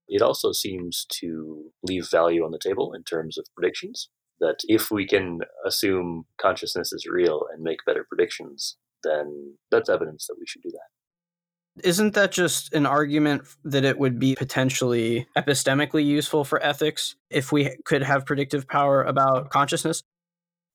[0.08, 4.10] It also seems to leave value on the table in terms of predictions.
[4.40, 10.28] That if we can assume consciousness is real and make better predictions, then that's evidence
[10.28, 11.88] that we should do that.
[11.88, 17.52] Isn't that just an argument that it would be potentially epistemically useful for ethics if
[17.52, 20.04] we could have predictive power about consciousness?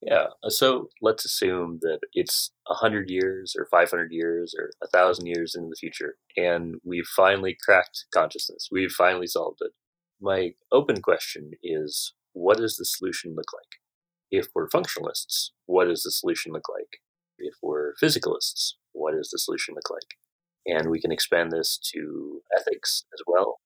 [0.00, 0.26] Yeah.
[0.44, 5.70] Uh, so let's assume that it's 100 years or 500 years or 1,000 years into
[5.70, 8.68] the future, and we've finally cracked consciousness.
[8.70, 9.72] We've finally solved it.
[10.20, 13.80] My open question is what does the solution look like?
[14.30, 17.00] If we're functionalists, what does the solution look like?
[17.38, 20.16] If we're physicalists, what does the solution look like?
[20.66, 23.60] And we can expand this to ethics as well.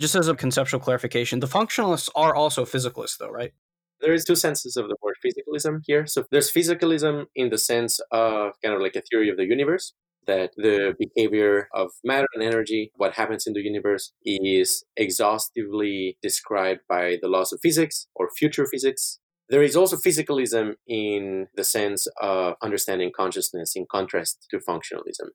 [0.00, 3.52] Just as a conceptual clarification, the functionalists are also physicalists, though, right?
[4.00, 6.06] They're there's two senses of the word physicalism here.
[6.06, 9.92] So there's physicalism in the sense of kind of like a theory of the universe,
[10.26, 16.80] that the behavior of matter and energy, what happens in the universe, is exhaustively described
[16.88, 19.18] by the laws of physics or future physics.
[19.48, 25.30] There is also physicalism in the sense of understanding consciousness in contrast to functionalism.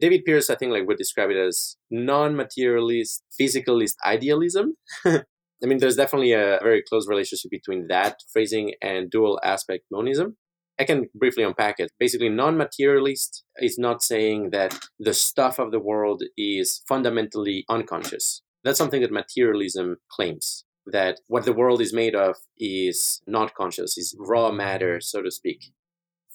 [0.00, 4.74] David Pearce, I think, like would describe it as non-materialist, physicalist idealism.
[5.62, 10.36] I mean, there's definitely a very close relationship between that phrasing and dual aspect monism.
[10.78, 11.92] I can briefly unpack it.
[11.98, 18.42] Basically, non materialist is not saying that the stuff of the world is fundamentally unconscious.
[18.64, 23.96] That's something that materialism claims that what the world is made of is not conscious,
[23.96, 25.72] is raw matter, so to speak.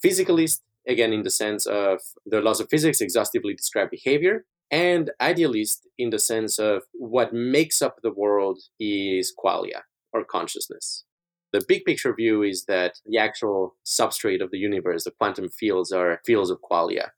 [0.02, 5.88] Physicalist, again, in the sense of the laws of physics exhaustively describe behavior, and idealist
[5.98, 11.04] in the sense of what makes up the world is qualia or consciousness.
[11.52, 15.92] The big picture view is that the actual substrate of the universe, the quantum fields,
[15.92, 17.08] are fields of qualia.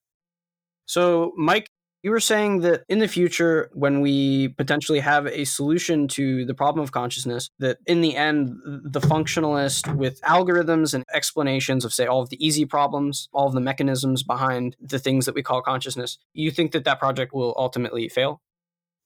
[0.87, 1.69] So, Mike,
[2.03, 6.55] you were saying that in the future, when we potentially have a solution to the
[6.55, 12.07] problem of consciousness, that in the end, the functionalist with algorithms and explanations of, say,
[12.07, 15.61] all of the easy problems, all of the mechanisms behind the things that we call
[15.61, 18.41] consciousness, you think that that project will ultimately fail?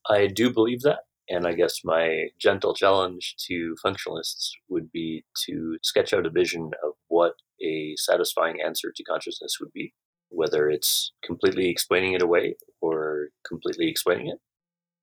[0.08, 1.00] I do believe that.
[1.28, 6.70] And I guess my gentle challenge to functionalists would be to sketch out a vision
[6.84, 9.94] of what a satisfying answer to consciousness would be,
[10.28, 12.56] whether it's completely explaining it away
[12.92, 14.38] or completely explaining it.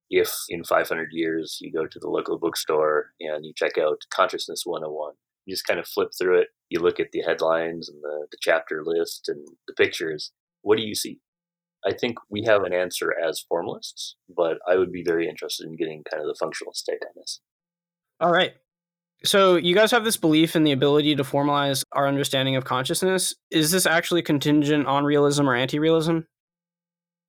[0.09, 4.63] If in 500 years you go to the local bookstore and you check out Consciousness
[4.65, 5.13] 101,
[5.45, 8.37] you just kind of flip through it, you look at the headlines and the, the
[8.41, 11.19] chapter list and the pictures, what do you see?
[11.85, 15.75] I think we have an answer as formalists, but I would be very interested in
[15.75, 17.39] getting kind of the functional state on this.
[18.19, 18.53] All right.
[19.23, 23.35] So, you guys have this belief in the ability to formalize our understanding of consciousness.
[23.51, 26.19] Is this actually contingent on realism or anti realism?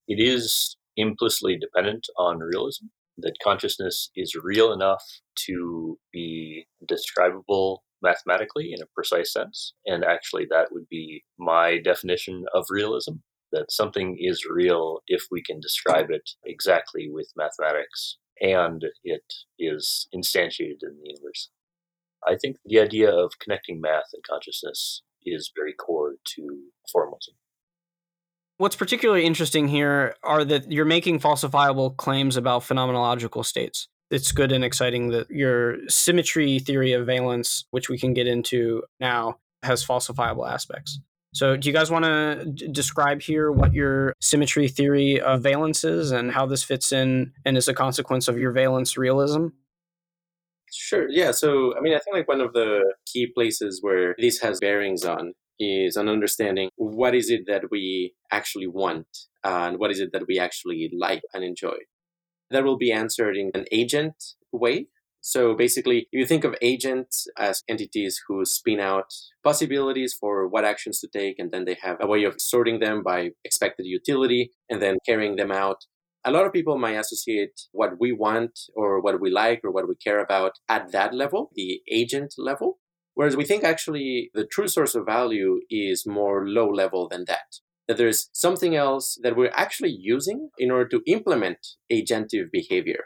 [0.09, 2.87] It is implicitly dependent on realism,
[3.19, 5.05] that consciousness is real enough
[5.47, 9.75] to be describable mathematically in a precise sense.
[9.87, 13.17] And actually, that would be my definition of realism
[13.53, 19.23] that something is real if we can describe it exactly with mathematics and it
[19.59, 21.51] is instantiated in the universe.
[22.27, 26.61] I think the idea of connecting math and consciousness is very core to
[26.91, 27.35] formalism.
[28.63, 33.89] What's particularly interesting here are that you're making falsifiable claims about phenomenological states.
[34.09, 38.85] It's good and exciting that your symmetry theory of valence, which we can get into
[39.01, 41.01] now, has falsifiable aspects.
[41.35, 45.83] So, do you guys want to d- describe here what your symmetry theory of valence
[45.83, 49.49] is and how this fits in and is a consequence of your valence realism?
[50.73, 51.09] Sure.
[51.11, 51.33] Yeah.
[51.33, 55.05] So, I mean, I think like one of the key places where this has bearings
[55.05, 59.07] on is an understanding what is it that we actually want
[59.45, 61.77] and what is it that we actually like and enjoy.
[62.51, 64.17] That will be answered in an agent
[64.53, 64.89] way.
[65.21, 69.07] So basically, you think of agents as entities who spin out
[69.45, 73.05] possibilities for what actions to take, and then they have a way of sorting them
[73.05, 75.85] by expected utility and then carrying them out.
[76.25, 79.89] A lot of people might associate what we want or what we like or what
[79.89, 82.79] we care about at that level, the agent level.
[83.15, 87.61] Whereas we think actually the true source of value is more low level than that.
[87.89, 91.59] That there's something else that we're actually using in order to implement
[91.91, 93.05] agentive behavior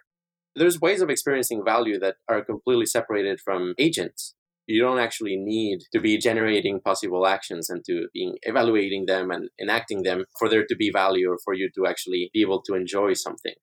[0.57, 4.35] there's ways of experiencing value that are completely separated from agents.
[4.67, 9.51] You don't actually need to be generating possible actions and to be evaluating them and
[9.61, 12.75] enacting them for there to be value or for you to actually be able to
[12.75, 13.55] enjoy something.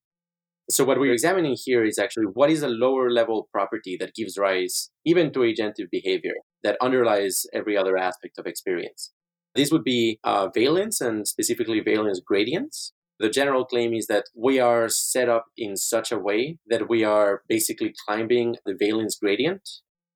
[0.70, 4.38] So what we're examining here is actually what is a lower level property that gives
[4.38, 9.12] rise even to agentive behavior that underlies every other aspect of experience.
[9.56, 12.94] This would be uh, valence and specifically valence gradients.
[13.20, 17.04] The general claim is that we are set up in such a way that we
[17.04, 19.70] are basically climbing the valence gradient.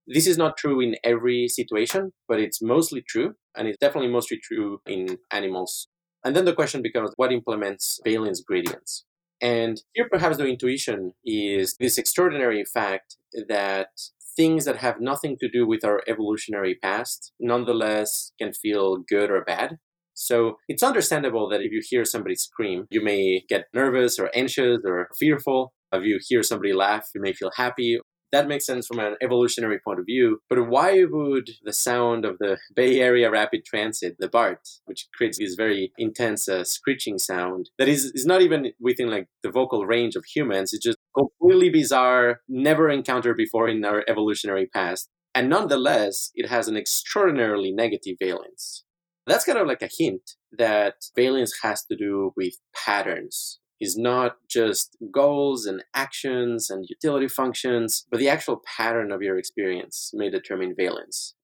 [0.08, 4.40] This is not true in every situation, but it's mostly true, and it's definitely mostly
[4.42, 5.90] true in animals.
[6.24, 9.06] And then the question becomes what implements valence gradients?
[9.42, 13.18] And here, perhaps the intuition is this extraordinary fact
[13.48, 13.90] that
[14.36, 19.44] things that have nothing to do with our evolutionary past nonetheless can feel good or
[19.44, 19.78] bad.
[20.14, 24.80] So it's understandable that if you hear somebody scream, you may get nervous or anxious
[24.86, 25.74] or fearful.
[25.94, 28.00] If you hear somebody laugh, you may feel happy.
[28.32, 30.39] That makes sense from an evolutionary point of view.
[30.49, 35.38] But why would the sound of the Bay Area Rapid Transit, the BART, which creates
[35.38, 39.86] this very intense uh, screeching sound that is, is not even within like the vocal
[39.86, 45.49] range of humans, it's just completely bizarre, never encountered before in our evolutionary past And
[45.49, 48.84] nonetheless, it has an extraordinarily negative valence.
[49.28, 53.59] That's kind of like a hint that valence has to do with patterns.
[53.80, 59.38] Is not just goals and actions and utility functions, but the actual pattern of your
[59.38, 61.36] experience may determine valence.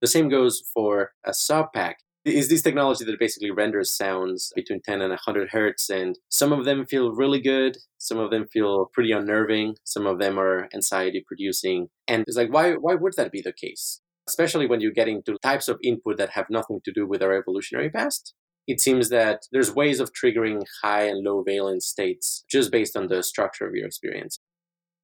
[0.00, 5.00] The same goes for a SubPac is this technology that basically renders sounds between 10
[5.00, 9.10] and 100 hertz and some of them feel really good some of them feel pretty
[9.10, 13.40] unnerving some of them are anxiety producing and it's like why why would that be
[13.40, 14.00] the case?
[14.28, 17.32] Especially when you get into types of input that have nothing to do with our
[17.32, 18.34] evolutionary past
[18.70, 23.08] it seems that there's ways of triggering high and low valence states just based on
[23.08, 24.38] the structure of your experience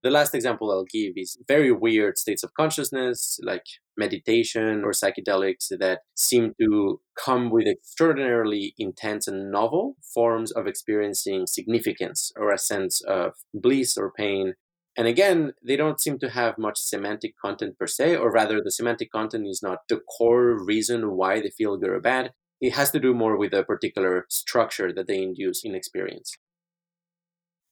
[0.07, 3.65] the last example I'll give is very weird states of consciousness, like
[3.97, 11.49] meditation or psychedelics, that seem to come with extraordinarily intense and novel forms of experiencing
[11.49, 14.55] significance or a sense of bliss or pain.
[14.97, 18.71] And again, they don't seem to have much semantic content per se, or rather, the
[18.71, 22.31] semantic content is not the core reason why they feel good or bad.
[22.61, 26.37] It has to do more with a particular structure that they induce in experience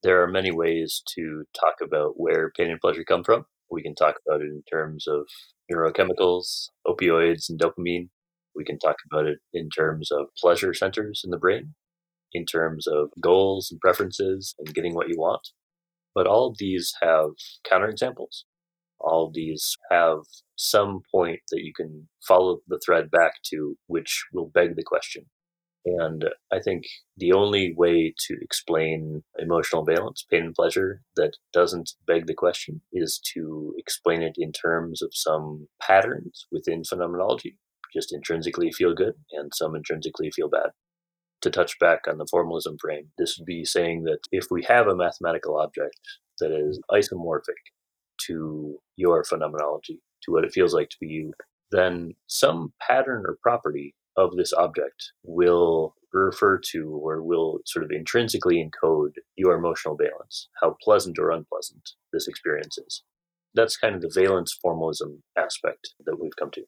[0.05, 3.47] there are many ways to talk about where pain and pleasure come from.
[3.71, 5.27] We can talk about it in terms of
[5.73, 8.11] neurochemicals, opioids, and dopamine.
[8.55, 11.75] We can talk about it in terms of pleasure centers in the brain,
[12.35, 15.49] in terms of goals and preferences and getting what you want.
[16.15, 17.31] But all of these have
[17.67, 18.45] counterexamples.
[19.05, 20.19] All these have
[20.57, 25.27] some point that you can follow the thread back to, which will beg the question
[25.87, 26.85] and I think
[27.17, 32.81] the only way to explain emotional valence, pain and pleasure, that doesn't beg the question
[32.93, 37.59] is to explain it in terms of some patterns within phenomenology,
[37.93, 40.71] just intrinsically feel good and some intrinsically feel bad.
[41.43, 44.87] To touch back on the formalism frame, this would be saying that if we have
[44.87, 46.01] a mathematical object
[46.39, 47.61] that is isomorphic
[48.27, 51.33] to your phenomenology, to what it feels like to be you,
[51.71, 57.91] then some pattern or property of this object will refer to or will sort of
[57.91, 63.03] intrinsically encode your emotional valence, how pleasant or unpleasant this experience is.
[63.55, 66.63] That's kind of the valence formalism aspect that we've come to.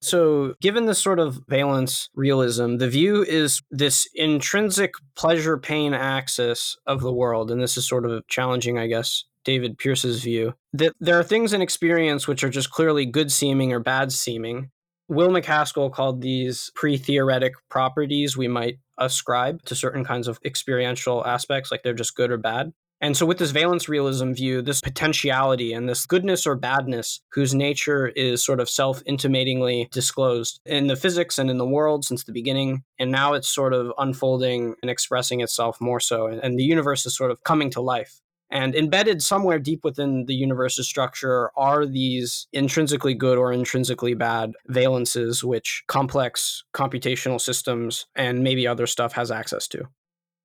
[0.00, 6.76] So, given this sort of valence realism, the view is this intrinsic pleasure pain axis
[6.86, 7.50] of the world.
[7.50, 11.54] And this is sort of challenging, I guess, David Pearce's view that there are things
[11.54, 14.70] in experience which are just clearly good seeming or bad seeming.
[15.08, 21.26] Will MacAskill called these pre theoretic properties we might ascribe to certain kinds of experiential
[21.26, 22.74] aspects, like they're just good or bad.
[23.00, 27.54] And so, with this valence realism view, this potentiality and this goodness or badness, whose
[27.54, 32.24] nature is sort of self intimatingly disclosed in the physics and in the world since
[32.24, 32.82] the beginning.
[32.98, 36.26] And now it's sort of unfolding and expressing itself more so.
[36.26, 38.20] And the universe is sort of coming to life.
[38.50, 44.52] And embedded somewhere deep within the universe's structure are these intrinsically good or intrinsically bad
[44.70, 49.88] valences, which complex computational systems and maybe other stuff has access to.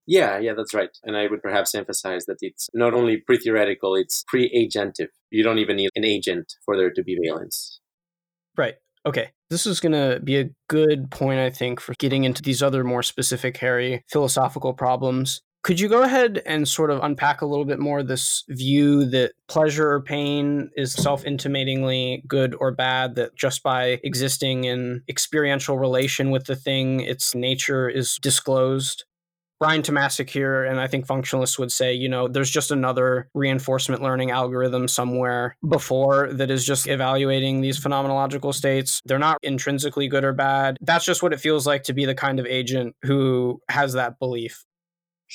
[0.05, 0.89] Yeah, yeah, that's right.
[1.03, 5.07] And I would perhaps emphasize that it's not only pre theoretical, it's pre agentive.
[5.29, 7.79] You don't even need an agent for there to be valence.
[8.57, 8.75] Right.
[9.05, 9.29] Okay.
[9.49, 12.83] This is going to be a good point, I think, for getting into these other
[12.83, 15.41] more specific, hairy philosophical problems.
[15.63, 19.31] Could you go ahead and sort of unpack a little bit more this view that
[19.47, 25.79] pleasure or pain is self intimatingly good or bad, that just by existing in experiential
[25.79, 29.05] relation with the thing, its nature is disclosed?
[29.57, 34.01] Brian Tomasik here, and I think functionalists would say, you know, there's just another reinforcement
[34.01, 38.99] learning algorithm somewhere before that is just evaluating these phenomenological states.
[39.05, 40.75] They're not intrinsically good or bad.
[40.81, 44.19] That's just what it feels like to be the kind of agent who has that
[44.19, 44.65] belief.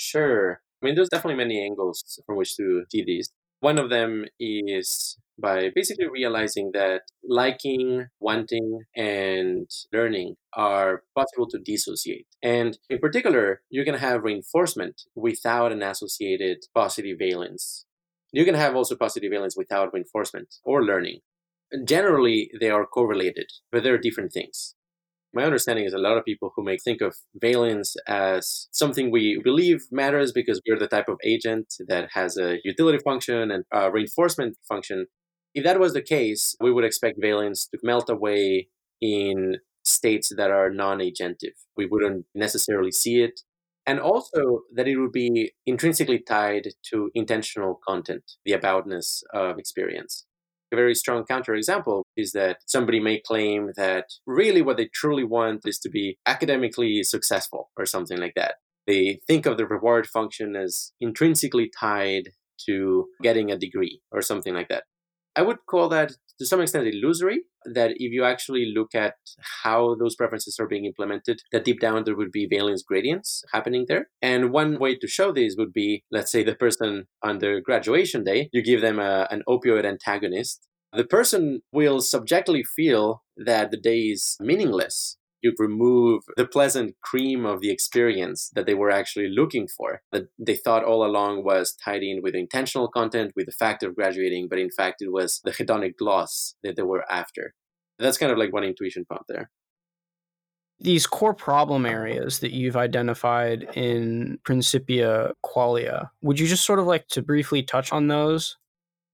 [0.01, 0.61] Sure.
[0.81, 3.33] I mean, there's definitely many angles from which to see these.
[3.61, 11.59] One of them is by basically realizing that liking, wanting, and learning are possible to
[11.59, 12.27] dissociate.
[12.45, 17.85] And in particular, you can have reinforcement without an associated positive valence.
[18.33, 21.21] You can have also positive valence without reinforcement or learning.
[21.85, 24.75] Generally, they are correlated, but they're different things
[25.35, 29.41] my understanding is a lot of people who may think of valence as something we
[29.43, 33.91] believe matters because we're the type of agent that has a utility function and a
[33.91, 35.07] reinforcement function.
[35.55, 38.69] If that was the case, we would expect valence to melt away
[39.01, 41.57] in states that are non agentive.
[41.77, 43.41] We wouldn't necessarily see it.
[43.87, 50.27] And also that it would be intrinsically tied to intentional content, the aboutness of experience.
[50.73, 55.63] A very strong counterexample is that somebody may claim that really what they truly want
[55.65, 58.57] is to be academically successful or something like that.
[58.87, 62.31] They think of the reward function as intrinsically tied
[62.67, 64.85] to getting a degree or something like that.
[65.39, 66.11] I would call that
[66.41, 67.43] to some extent illusory.
[67.65, 69.15] That if you actually look at
[69.63, 73.85] how those preferences are being implemented, that deep down there would be valence gradients happening
[73.89, 74.09] there.
[74.23, 78.25] And one way to show this would be, let's say, the person on their graduation
[78.25, 80.67] day, you give them a, an opioid antagonist.
[80.93, 87.47] The person will subjectively feel that the day is meaningless you remove the pleasant cream
[87.47, 91.75] of the experience that they were actually looking for, that they thought all along was
[91.75, 95.41] tied in with intentional content, with the fact of graduating, but in fact it was
[95.45, 97.55] the hedonic gloss that they were after.
[97.99, 99.51] That's kind of like one intuition pump there.
[100.81, 101.95] These core problem uh-huh.
[101.95, 107.63] areas that you've identified in Principia Qualia, would you just sort of like to briefly
[107.63, 108.57] touch on those?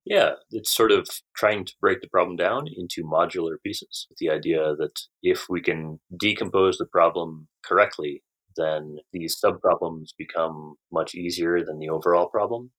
[0.06, 4.28] Yeah, it's sort of trying to break the problem down into modular pieces with the
[4.28, 8.22] idea that if we can decompose the problem correctly,
[8.56, 12.70] then these subproblems become much easier than the overall problem.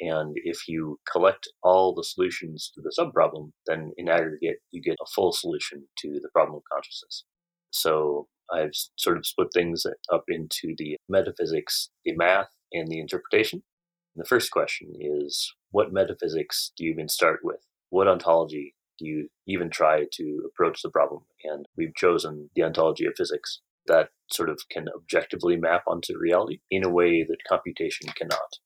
[0.00, 4.98] And if you collect all the solutions to the subproblem, then in aggregate, you get
[5.00, 7.24] a full solution to the problem of consciousness.
[7.70, 13.62] So I've sort of split things up into the metaphysics, the math, and the interpretation.
[14.14, 17.66] And the first question is what metaphysics do you even start with?
[17.90, 21.22] What ontology do you even try to approach the problem?
[21.42, 26.60] And we've chosen the ontology of physics that sort of can objectively map onto reality
[26.70, 28.60] in a way that computation cannot.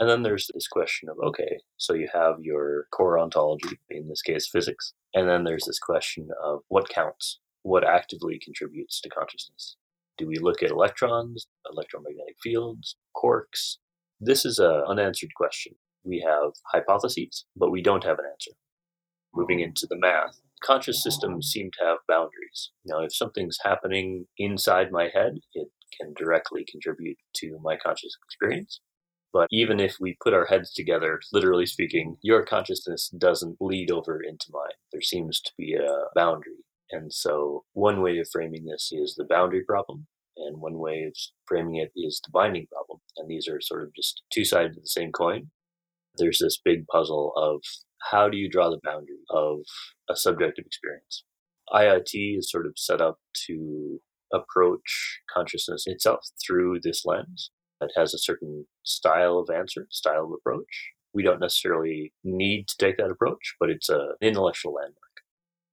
[0.00, 4.22] And then there's this question of okay, so you have your core ontology, in this
[4.22, 9.76] case physics, and then there's this question of what counts, what actively contributes to consciousness.
[10.18, 13.76] Do we look at electrons, electromagnetic fields, quarks?
[14.20, 18.52] This is an unanswered question we have hypotheses, but we don't have an answer.
[19.34, 22.70] Moving into the math, conscious systems seem to have boundaries.
[22.84, 28.80] Now, if something's happening inside my head, it can directly contribute to my conscious experience.
[29.32, 34.20] But even if we put our heads together, literally speaking, your consciousness doesn't bleed over
[34.22, 34.76] into mine.
[34.92, 36.64] There seems to be a boundary.
[36.90, 41.14] And so, one way of framing this is the boundary problem, and one way of
[41.46, 43.00] framing it is the binding problem.
[43.16, 45.50] And these are sort of just two sides of the same coin
[46.16, 47.62] there's this big puzzle of
[48.10, 49.60] how do you draw the boundary of
[50.10, 51.24] a subjective experience?
[51.72, 54.00] IIT is sort of set up to
[54.32, 57.50] approach consciousness itself through this lens
[57.80, 60.92] that has a certain style of answer, style of approach.
[61.14, 64.96] We don't necessarily need to take that approach, but it's an intellectual landmark.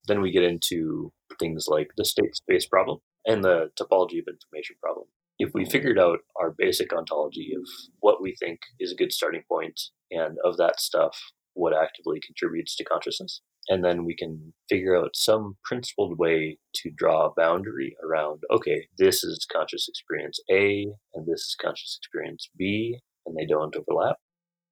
[0.08, 4.76] Then we get into things like the state space problem and the topology of information
[4.82, 5.08] problem.
[5.40, 7.66] If we figured out our basic ontology of
[8.02, 9.80] what we think is a good starting point
[10.12, 11.18] and of that stuff,
[11.54, 13.42] what actively contributes to consciousness.
[13.70, 18.88] And then we can figure out some principled way to draw a boundary around okay,
[18.98, 24.18] this is conscious experience A, and this is conscious experience B, and they don't overlap.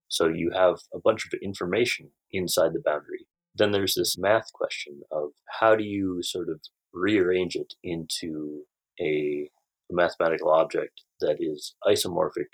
[0.09, 3.27] So you have a bunch of information inside the boundary.
[3.55, 6.61] Then there's this math question of how do you sort of
[6.93, 8.63] rearrange it into
[8.99, 9.49] a
[9.91, 12.47] mathematical object that is isomorphic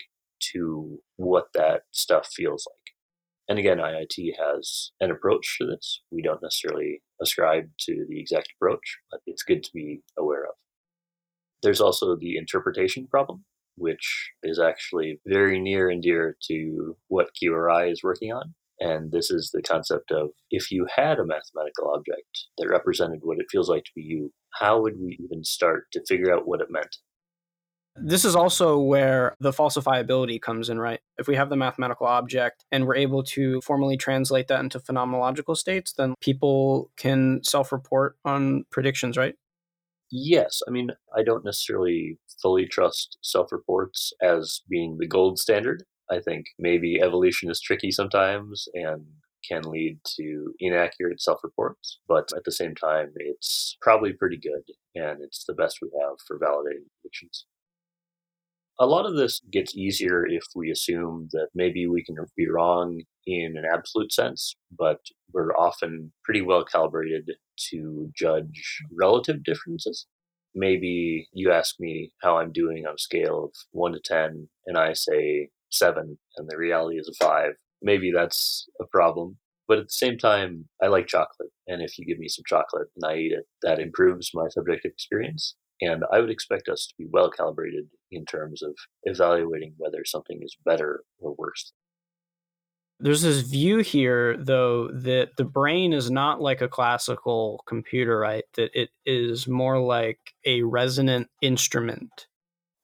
[0.54, 2.84] to what that stuff feels like.
[3.50, 6.02] And again, IIT has an approach to this.
[6.12, 10.56] We don't necessarily ascribe to the exact approach, but it's good to be aware of.
[11.62, 17.92] There's also the interpretation problem, which is actually very near and dear to what QRI
[17.92, 18.54] is working on.
[18.80, 23.40] And this is the concept of if you had a mathematical object that represented what
[23.40, 26.62] it feels like to be you, how would we even start to figure out what
[26.62, 26.98] it meant?
[27.96, 31.00] This is also where the falsifiability comes in, right?
[31.20, 35.56] If we have the mathematical object and we're able to formally translate that into phenomenological
[35.56, 39.36] states, then people can self report on predictions, right?
[40.12, 40.62] Yes.
[40.68, 45.84] I mean, I don't necessarily fully trust self reports as being the gold standard.
[46.10, 49.06] I think maybe evolution is tricky sometimes and
[49.48, 54.64] can lead to inaccurate self reports, but at the same time, it's probably pretty good
[54.96, 57.46] and it's the best we have for validating predictions.
[58.80, 63.02] A lot of this gets easier if we assume that maybe we can be wrong
[63.28, 65.00] in an absolute sense, but
[65.32, 67.32] we're often pretty well calibrated
[67.70, 70.08] to judge relative differences.
[70.56, 74.78] Maybe you ask me how I'm doing on a scale of 1 to 10, and
[74.78, 77.52] I say 7, and the reality is a 5.
[77.82, 79.38] Maybe that's a problem.
[79.68, 81.50] But at the same time, I like chocolate.
[81.68, 84.92] And if you give me some chocolate and I eat it, that improves my subjective
[84.92, 85.56] experience.
[85.82, 90.40] And I would expect us to be well calibrated in terms of evaluating whether something
[90.42, 91.74] is better or worse.
[93.00, 98.46] There's this view here, though, that the brain is not like a classical computer, right?
[98.54, 102.28] That it is more like a resonant instrument.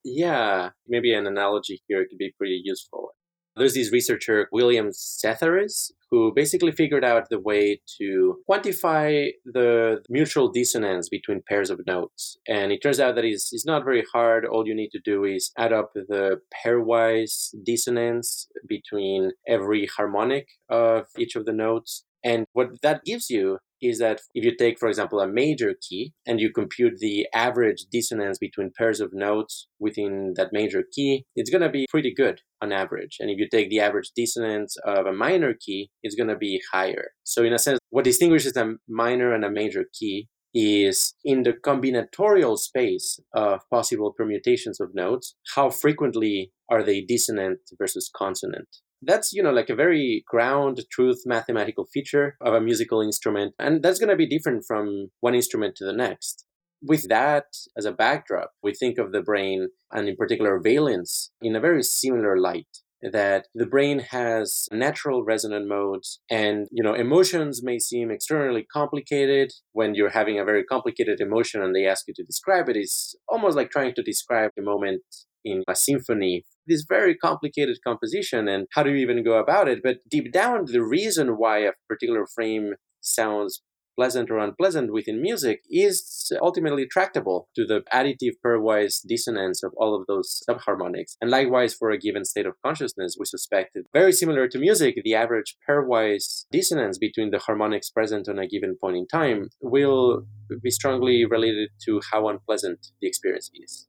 [0.04, 3.12] Yeah, maybe an analogy here could be pretty useful.
[3.60, 10.48] There's this researcher, William Sethares, who basically figured out the way to quantify the mutual
[10.48, 12.38] dissonance between pairs of notes.
[12.48, 14.46] And it turns out that it's, it's not very hard.
[14.46, 21.08] All you need to do is add up the pairwise dissonance between every harmonic of
[21.18, 22.06] each of the notes.
[22.24, 26.14] And what that gives you is that if you take, for example, a major key
[26.26, 31.50] and you compute the average dissonance between pairs of notes within that major key, it's
[31.50, 33.18] going to be pretty good on average.
[33.20, 36.62] And if you take the average dissonance of a minor key, it's going to be
[36.72, 37.10] higher.
[37.24, 41.54] So, in a sense, what distinguishes a minor and a major key is in the
[41.54, 48.68] combinatorial space of possible permutations of notes, how frequently are they dissonant versus consonant?
[49.02, 53.54] That's, you know, like a very ground truth mathematical feature of a musical instrument.
[53.58, 56.46] And that's going to be different from one instrument to the next.
[56.82, 57.46] With that
[57.78, 61.84] as a backdrop, we think of the brain and in particular valence in a very
[61.84, 62.68] similar light
[63.02, 69.52] that the brain has natural resonant modes and you know emotions may seem externally complicated.
[69.72, 73.16] When you're having a very complicated emotion and they ask you to describe it it's
[73.28, 75.02] almost like trying to describe a moment
[75.46, 76.46] in a symphony.
[76.68, 79.80] This very complicated composition and how do you even go about it?
[79.84, 83.62] But deep down the reason why a particular frame sounds
[83.98, 86.02] pleasant or unpleasant within music is
[86.42, 91.16] ultimately tractable to the additive pairwise dissonance of all of those subharmonics.
[91.22, 94.96] And likewise, for a given state of consciousness, we suspect that very similar to music,
[95.04, 100.24] the average pairwise dissonance between the harmonics present on a given point in time will
[100.64, 103.89] be strongly related to how unpleasant the experience is.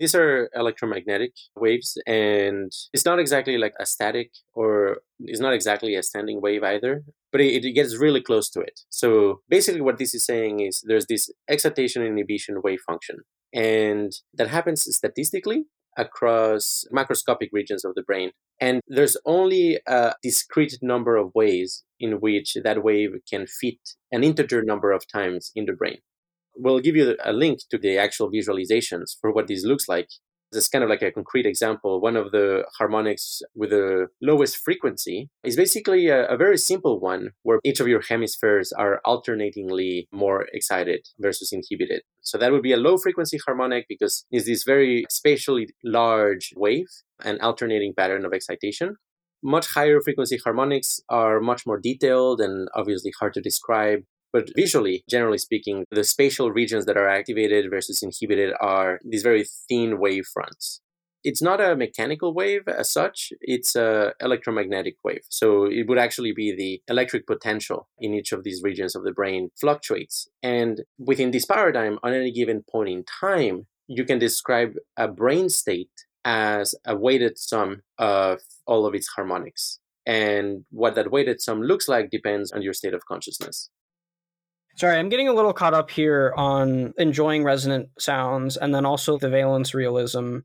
[0.00, 5.94] These are electromagnetic waves, and it's not exactly like a static or it's not exactly
[5.94, 8.80] a standing wave either, but it, it, gets really close to it.
[8.90, 13.18] So basically, what this is saying is there's this excitation inhibition wave function,
[13.52, 15.64] and that happens statistically
[15.96, 18.32] across macroscopic regions of the brain.
[18.60, 23.78] And there's only a discrete number of ways in which that wave can fit
[24.10, 25.98] an integer number of times in the brain
[26.56, 30.08] we'll give you a link to the actual visualizations for what this looks like.
[30.52, 32.00] This is kind of like a concrete example.
[32.00, 37.30] One of the harmonics with the lowest frequency is basically a, a, very simple one
[37.42, 42.02] where each of your hemispheres are alternatingly more excited versus inhibited.
[42.20, 46.86] So that would be a low frequency harmonic because it's this very spatially large wave
[47.24, 48.94] and alternating pattern of excitation.
[49.42, 54.04] Much higher frequency harmonics are much more detailed and obviously hard to describe.
[54.34, 59.44] But visually, generally speaking, the spatial regions that are activated versus inhibited are these very
[59.68, 60.80] thin wave fronts.
[61.22, 65.22] It's not a mechanical wave as such, it's a electromagnetic wave.
[65.30, 69.12] So it would actually be the electric potential in each of these regions of the
[69.12, 70.26] brain fluctuates.
[70.42, 75.48] And within this paradigm, on any given point in time, you can describe a brain
[75.48, 75.92] state
[76.24, 79.78] as a weighted sum of all of its harmonics.
[80.04, 83.70] And what that weighted sum looks like depends on your state of consciousness.
[84.76, 89.16] Sorry, I'm getting a little caught up here on enjoying resonant sounds and then also
[89.18, 90.38] the valence realism.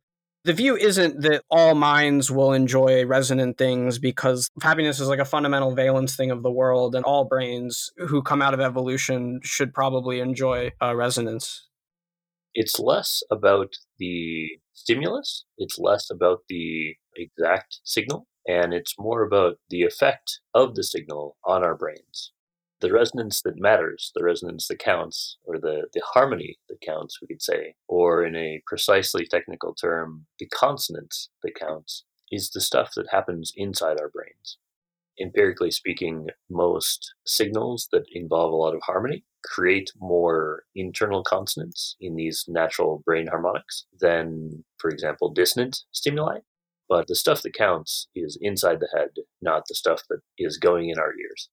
[0.44, 5.26] The view isn't that all minds will enjoy resonant things because happiness is like a
[5.26, 9.74] fundamental valence thing of the world, and all brains who come out of evolution should
[9.74, 11.68] probably enjoy uh, resonance.
[12.54, 19.58] It's less about the stimulus, it's less about the exact signal, and it's more about
[19.70, 22.32] the effect of the signal on our brains
[22.82, 27.28] the resonance that matters, the resonance that counts, or the, the harmony that counts, we
[27.28, 32.92] could say, or in a precisely technical term, the consonance that counts, is the stuff
[32.96, 34.58] that happens inside our brains.
[35.20, 42.16] Empirically speaking, most signals that involve a lot of harmony create more internal consonance in
[42.16, 46.40] these natural brain harmonics than, for example, dissonant stimuli.
[46.88, 49.10] But the stuff that counts is inside the head,
[49.42, 51.50] not the stuff that is going in our ears.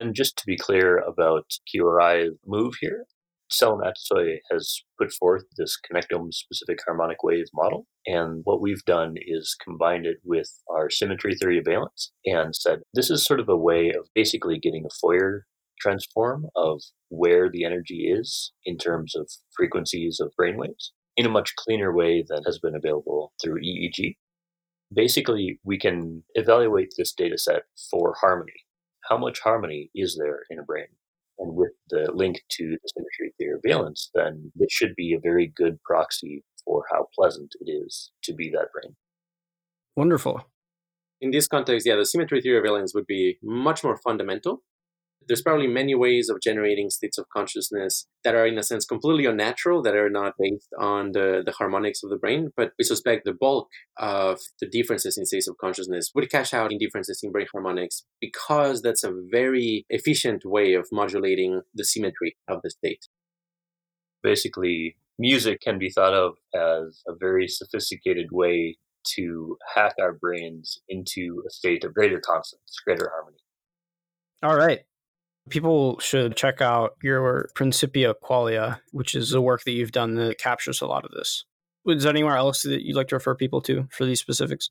[0.00, 3.06] And just to be clear about QRI's move here,
[3.52, 7.86] Atasoy has put forth this connectome specific harmonic wave model.
[8.06, 12.80] And what we've done is combined it with our symmetry theory of valence and said
[12.92, 15.46] this is sort of a way of basically getting a Fourier
[15.80, 21.54] transform of where the energy is in terms of frequencies of brainwaves in a much
[21.56, 24.16] cleaner way than has been available through EEG.
[24.92, 28.63] Basically, we can evaluate this data set for harmony
[29.08, 30.86] how much harmony is there in a brain?
[31.38, 35.20] And with the link to the symmetry theory of valence, then it should be a
[35.20, 38.96] very good proxy for how pleasant it is to be that brain.
[39.96, 40.42] Wonderful.
[41.20, 44.62] In this context, yeah, the symmetry theory of valence would be much more fundamental.
[45.26, 49.26] There's probably many ways of generating states of consciousness that are in a sense completely
[49.26, 53.24] unnatural that are not based on the, the harmonics of the brain but we suspect
[53.24, 53.68] the bulk
[53.98, 58.04] of the differences in states of consciousness would cash out in differences in brain harmonics
[58.20, 63.06] because that's a very efficient way of modulating the symmetry of the state
[64.22, 70.80] basically music can be thought of as a very sophisticated way to hack our brains
[70.88, 73.38] into a state of greater consonance, greater harmony.
[74.42, 74.80] All right.
[75.50, 80.38] People should check out your Principia Qualia, which is the work that you've done that
[80.38, 81.44] captures a lot of this.
[81.86, 84.70] Is there anywhere else that you'd like to refer people to for these specifics?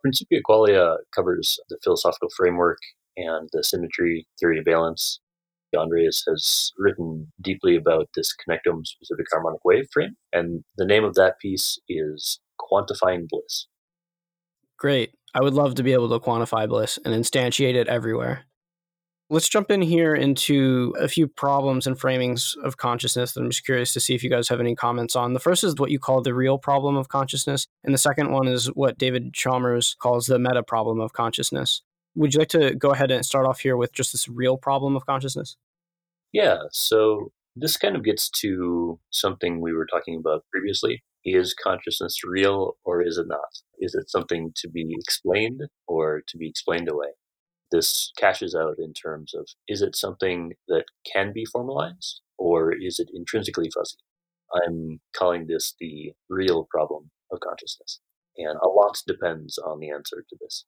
[0.00, 2.78] Principia Qualia covers the philosophical framework
[3.16, 5.20] and the symmetry theory of valence.
[5.76, 11.14] Andreas has written deeply about this connectome specific harmonic wave frame, and the name of
[11.14, 13.66] that piece is Quantifying Bliss.
[14.78, 15.14] Great.
[15.34, 18.44] I would love to be able to quantify bliss and instantiate it everywhere.
[19.32, 23.64] Let's jump in here into a few problems and framings of consciousness that I'm just
[23.64, 25.32] curious to see if you guys have any comments on.
[25.32, 28.46] The first is what you call the real problem of consciousness, and the second one
[28.46, 31.80] is what David Chalmers calls the meta problem of consciousness.
[32.14, 34.96] Would you like to go ahead and start off here with just this real problem
[34.96, 35.56] of consciousness?
[36.30, 41.04] Yeah, so this kind of gets to something we were talking about previously.
[41.24, 43.62] Is consciousness real or is it not?
[43.78, 47.12] Is it something to be explained or to be explained away?
[47.72, 53.00] This cashes out in terms of is it something that can be formalized or is
[53.00, 53.96] it intrinsically fuzzy?
[54.54, 58.00] I'm calling this the real problem of consciousness.
[58.36, 60.64] And a lot depends on the answer to this.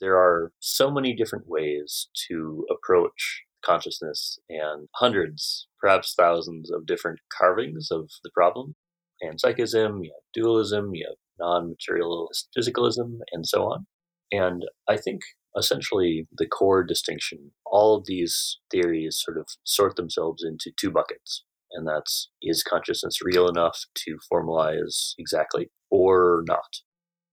[0.00, 7.20] There are so many different ways to approach consciousness and hundreds, perhaps thousands of different
[7.36, 8.74] carvings of the problem.
[9.22, 13.86] Panpsychism, you have dualism, you have non materialist physicalism, and so on.
[14.30, 15.22] And I think
[15.58, 17.50] essentially the core distinction.
[17.66, 23.18] All of these theories sort of sort themselves into two buckets, and that's is consciousness
[23.22, 26.78] real enough to formalize exactly or not?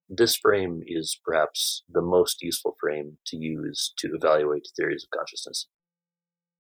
[0.09, 5.67] This frame is perhaps the most useful frame to use to evaluate theories of consciousness.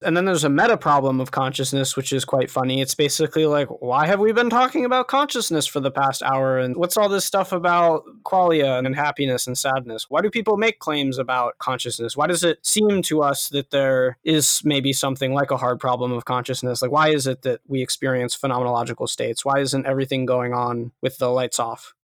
[0.05, 2.79] And then there's a meta problem of consciousness, which is quite funny.
[2.79, 6.59] It's basically like, why have we been talking about consciousness for the past hour?
[6.59, 10.05] And what's all this stuff about qualia and happiness and sadness?
[10.07, 12.15] Why do people make claims about consciousness?
[12.15, 16.11] Why does it seem to us that there is maybe something like a hard problem
[16.11, 16.83] of consciousness?
[16.83, 19.43] Like, why is it that we experience phenomenological states?
[19.43, 21.95] Why isn't everything going on with the lights off?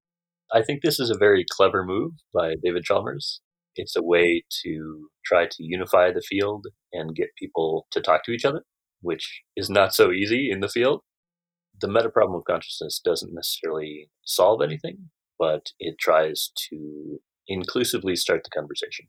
[0.51, 3.41] I think this is a very clever move by David Chalmers.
[3.75, 8.31] It's a way to try to unify the field and get people to talk to
[8.31, 8.63] each other,
[9.01, 11.01] which is not so easy in the field.
[11.79, 15.09] The meta problem of consciousness doesn't necessarily solve anything,
[15.39, 19.07] but it tries to inclusively start the conversation.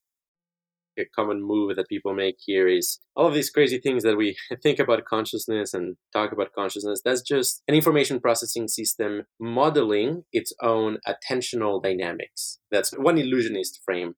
[0.99, 4.37] A common move that people make here is all of these crazy things that we
[4.63, 7.01] think about consciousness and talk about consciousness.
[7.03, 12.59] That's just an information processing system modeling its own attentional dynamics.
[12.71, 14.15] That's one illusionist frame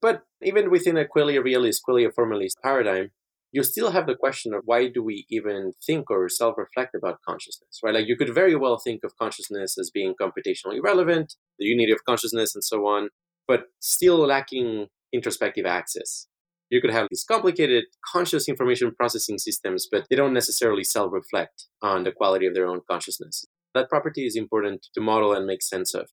[0.00, 3.10] but even within a qualia realist, qualia formalist paradigm,
[3.52, 7.80] you still have the question of why do we even think or self-reflect about consciousness,
[7.82, 7.94] right?
[7.94, 12.04] Like you could very well think of consciousness as being computationally relevant, the unity of
[12.04, 13.08] consciousness and so on,
[13.48, 16.28] but still lacking introspective access.
[16.70, 22.04] You could have these complicated conscious information processing systems, but they don't necessarily self-reflect on
[22.04, 23.44] the quality of their own consciousness.
[23.74, 26.10] That property is important to model and make sense of.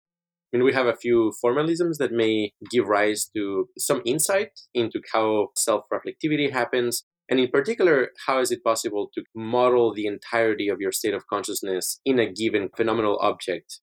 [0.54, 5.02] I mean, we have a few formalisms that may give rise to some insight into
[5.14, 7.04] how self reflectivity happens.
[7.30, 11.28] And in particular, how is it possible to model the entirety of your state of
[11.28, 13.82] consciousness in a given phenomenal object?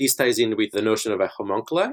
[0.00, 1.90] This ties in with the notion of a homunculi,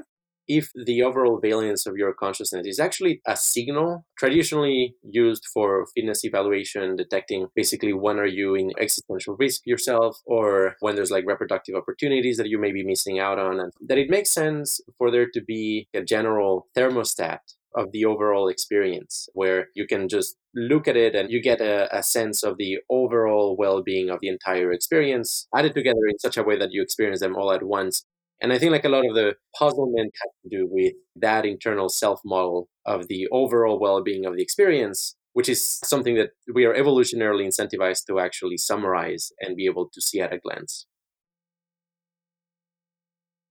[0.48, 6.24] if the overall valence of your consciousness is actually a signal traditionally used for fitness
[6.24, 11.74] evaluation, detecting basically when are you in existential risk yourself or when there's like reproductive
[11.74, 15.28] opportunities that you may be missing out on, and that it makes sense for there
[15.32, 17.38] to be a general thermostat
[17.74, 21.88] of the overall experience where you can just look at it and you get a,
[21.96, 26.42] a, sense of the overall well-being of the entire experience added together in such a
[26.42, 28.04] way that you experience them all at once
[28.40, 31.88] and I think like a lot of the puzzlement has to do with that internal
[31.88, 36.64] self model of the overall well being of the experience, which is something that we
[36.64, 40.86] are evolutionarily incentivized to actually summarize and be able to see at a glance.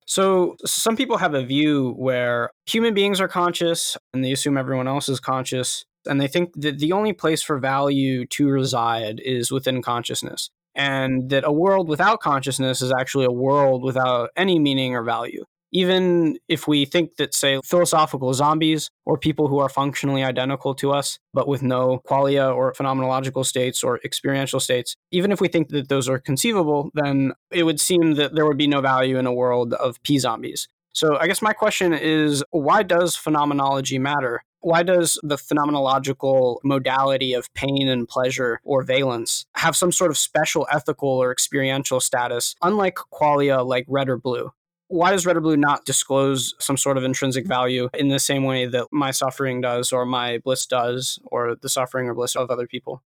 [0.06, 4.88] So, some people have a view where human beings are conscious and they assume everyone
[4.88, 5.86] else is conscious.
[6.06, 11.30] And they think that the only place for value to reside is within consciousness and
[11.30, 15.44] that a world without consciousness is actually a world without any meaning or value.
[15.76, 20.92] even if we think that, say, philosophical zombies or people who are functionally identical to
[20.92, 25.70] us, but with no qualia or phenomenological states or experiential states, even if we think
[25.70, 29.26] that those are conceivable, then it would seem that there would be no value in
[29.26, 30.68] a world of p zombies.
[30.94, 34.44] So I guess my question is why does phenomenology matter?
[34.64, 40.18] Why does the phenomenological modality of pain and pleasure or valence have some sort of
[40.18, 44.52] special ethical or experiential status, unlike qualia like red or blue?
[44.94, 48.44] why does red or blue not disclose some sort of intrinsic value in the same
[48.44, 52.52] way that my suffering does or my bliss does or the suffering or bliss of
[52.52, 53.02] other people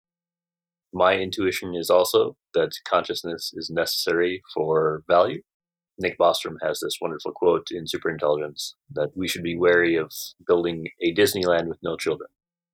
[0.93, 5.43] my intuition is also that consciousness is necessary for value
[5.99, 10.13] nick bostrom has this wonderful quote in superintelligence that we should be wary of
[10.47, 12.29] building a disneyland with no children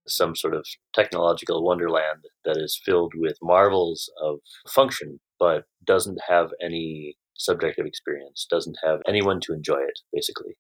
[0.09, 6.51] some sort of technological wonderland that is filled with marvels of function but doesn't have
[6.63, 10.57] any subjective experience, doesn't have anyone to enjoy it, basically.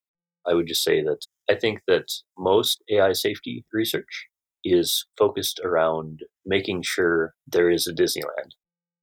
[0.46, 4.26] I would just say that I think that most AI safety research
[4.64, 8.52] is focused around making sure there is a Disneyland,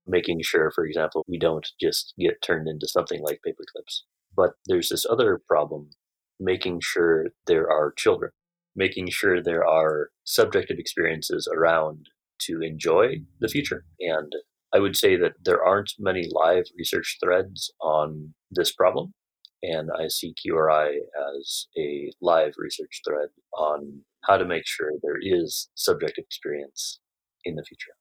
[0.09, 4.01] making sure, for example, we don't just get turned into something like paperclips.
[4.35, 5.91] But there's this other problem
[6.39, 8.31] making sure there are children,
[8.75, 12.07] making sure there are subjective experiences around
[12.41, 14.33] to enjoy the future and
[14.73, 19.13] I would say that there aren't many live research threads on this problem,
[19.63, 20.97] and I see QRI
[21.37, 26.99] as a live research thread on how to make sure there is subjective experience
[27.43, 27.98] in the future.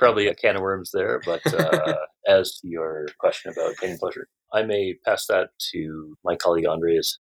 [0.00, 1.94] Probably a can of worms there, but uh,
[2.26, 6.66] as to your question about pain and pleasure, I may pass that to my colleague
[6.66, 7.20] Andres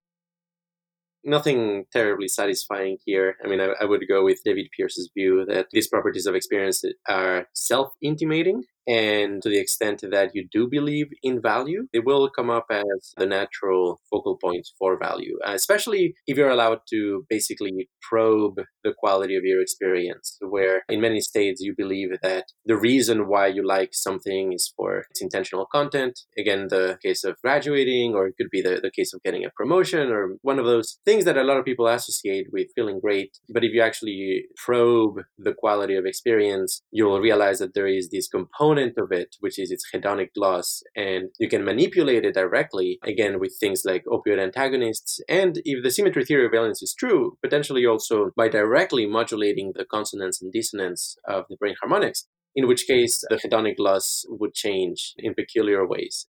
[1.25, 3.35] nothing terribly satisfying here.
[3.43, 6.83] I mean, I, I, would go with David Pearce's view that these properties of experience
[7.09, 8.63] are self intimating.
[8.87, 13.13] And to the extent that you do believe in value, it will come up as
[13.17, 18.93] the natural focal point for value, uh, especially if you're allowed to basically probe the
[18.97, 20.37] quality of your experience.
[20.41, 25.05] Where in many states, you believe that the reason why you like something is for
[25.09, 26.19] its intentional content.
[26.37, 29.49] Again, the case of graduating, or it could be the, the case of getting a
[29.55, 33.39] promotion, or one of those things that a lot of people associate with feeling great.
[33.49, 38.27] But if you actually probe the quality of experience, you'll realize that there is this
[38.27, 42.99] component component of it, which is its hedonic gloss, and you can manipulate it directly,
[43.03, 45.19] again, with things like opioid antagonists.
[45.29, 49.85] And if the symmetry theory of valence is true, potentially also by directly modulating the
[49.85, 55.13] consonance and dissonance of the brain harmonics, in which case the hedonic gloss would change
[55.17, 56.27] in peculiar ways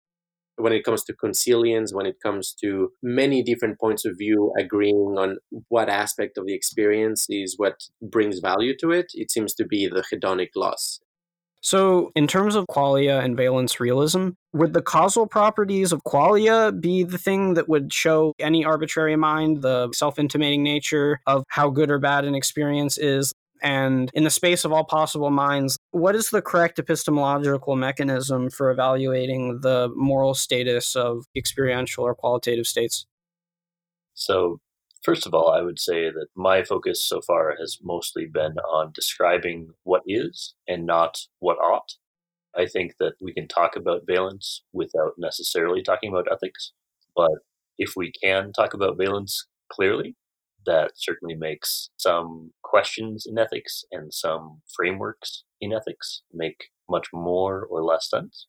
[0.57, 5.15] when it comes to consilience, when it comes to many different points of view agreeing
[5.17, 5.37] on
[5.69, 9.87] what aspect of the experience is what brings value to it, it seems to be
[9.87, 10.99] the hedonic gloss.
[11.63, 17.03] So, in terms of qualia and valence realism, would the causal properties of qualia be
[17.03, 21.89] the thing that would show any arbitrary mind the self intimating nature of how good
[21.89, 23.31] or bad an experience is?
[23.61, 28.69] And in the space of all possible minds, what is the correct epistemological mechanism for
[28.69, 33.05] evaluating the moral status of experiential or qualitative states?
[34.15, 34.59] So,
[35.03, 38.91] First of all, I would say that my focus so far has mostly been on
[38.93, 41.93] describing what is and not what ought.
[42.55, 46.73] I think that we can talk about valence without necessarily talking about ethics,
[47.15, 47.31] but
[47.77, 50.15] if we can talk about valence clearly,
[50.65, 57.65] that certainly makes some questions in ethics and some frameworks in ethics make much more
[57.69, 58.47] or less sense.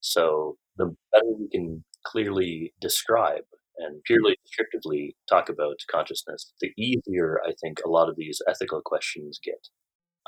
[0.00, 3.44] So the better we can clearly describe
[3.78, 8.80] and purely descriptively talk about consciousness, the easier I think a lot of these ethical
[8.84, 9.68] questions get.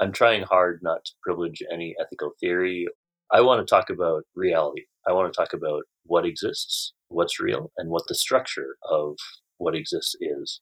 [0.01, 2.87] I'm trying hard not to privilege any ethical theory.
[3.33, 4.83] I want to talk about reality.
[5.07, 9.17] I want to talk about what exists, what's real, and what the structure of
[9.59, 10.61] what exists is.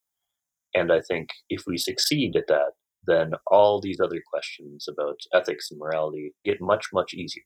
[0.74, 2.72] And I think if we succeed at that,
[3.06, 7.44] then all these other questions about ethics and morality get much, much easier.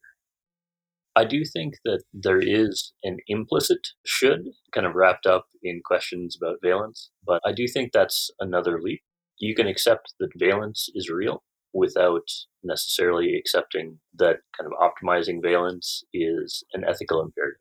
[1.14, 6.36] I do think that there is an implicit should kind of wrapped up in questions
[6.40, 9.02] about valence, but I do think that's another leap.
[9.38, 11.42] You can accept that valence is real
[11.74, 12.28] without
[12.62, 17.60] necessarily accepting that kind of optimizing valence is an ethical imperative.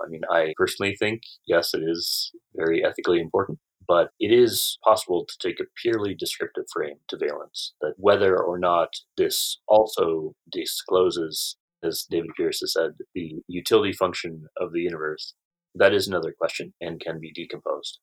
[0.00, 5.24] I mean, I personally think, yes, it is very ethically important, but it is possible
[5.26, 11.56] to take a purely descriptive frame to valence, that whether or not this also discloses
[11.82, 15.34] as David Pearce has said, the utility function of the universe,
[15.74, 17.98] that is another question and can be decomposed.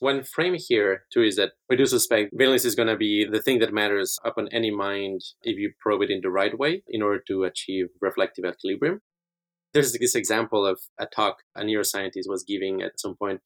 [0.00, 3.40] One frame here, too, is that we do suspect valence is going to be the
[3.40, 7.02] thing that matters upon any mind if you probe it in the right way in
[7.02, 9.00] order to achieve reflective equilibrium.
[9.72, 13.42] There's this example of a talk a neuroscientist was giving at some point.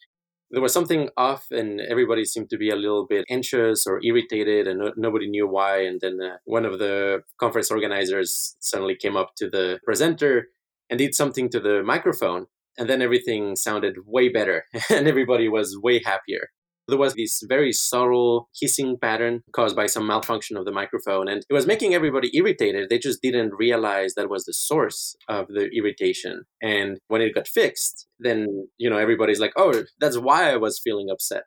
[0.51, 4.69] There was something off, and everybody seemed to be a little bit anxious or irritated,
[4.69, 5.83] and no, nobody knew why.
[5.83, 10.49] And then uh, one of the conference organizers suddenly came up to the presenter
[10.89, 12.47] and did something to the microphone,
[12.79, 16.51] and then everything sounded way better, and everybody was way happier
[16.89, 21.45] there was this very subtle hissing pattern caused by some malfunction of the microphone and
[21.49, 22.89] it was making everybody irritated.
[22.89, 26.45] They just didn't realize that was the source of the irritation.
[26.63, 30.81] And when it got fixed then you know everybody's like oh that's why i was
[30.83, 31.45] feeling upset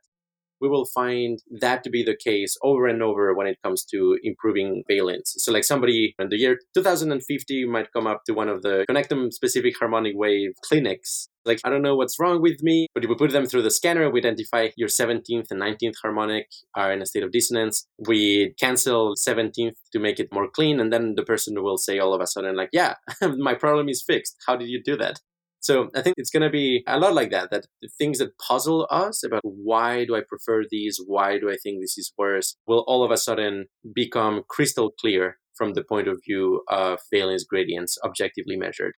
[0.62, 4.18] we will find that to be the case over and over when it comes to
[4.24, 5.36] improving valence.
[5.38, 9.32] So, like somebody in the year 2050 might come up to one of the connectome
[9.32, 11.30] specific harmonic wave clinics.
[11.45, 13.72] Like, I don't know what's wrong with me, but if we put them through the
[13.72, 17.88] scanner, we identify your 17th and 19th harmonic are in a state of dissonance.
[18.07, 22.14] We cancel 17th to make it more clean, and then the person will say all
[22.14, 24.36] of a sudden, like, yeah, my problem is fixed.
[24.45, 25.22] How did you do that?
[25.62, 28.38] So I think it's going to be a lot like that, that the things that
[28.38, 30.99] puzzle us about why do I prefer these?
[31.05, 32.55] Why do I think this is worse?
[32.66, 37.43] Will all of a sudden become crystal clear from the point of view of valence
[37.43, 38.93] gradients objectively measured.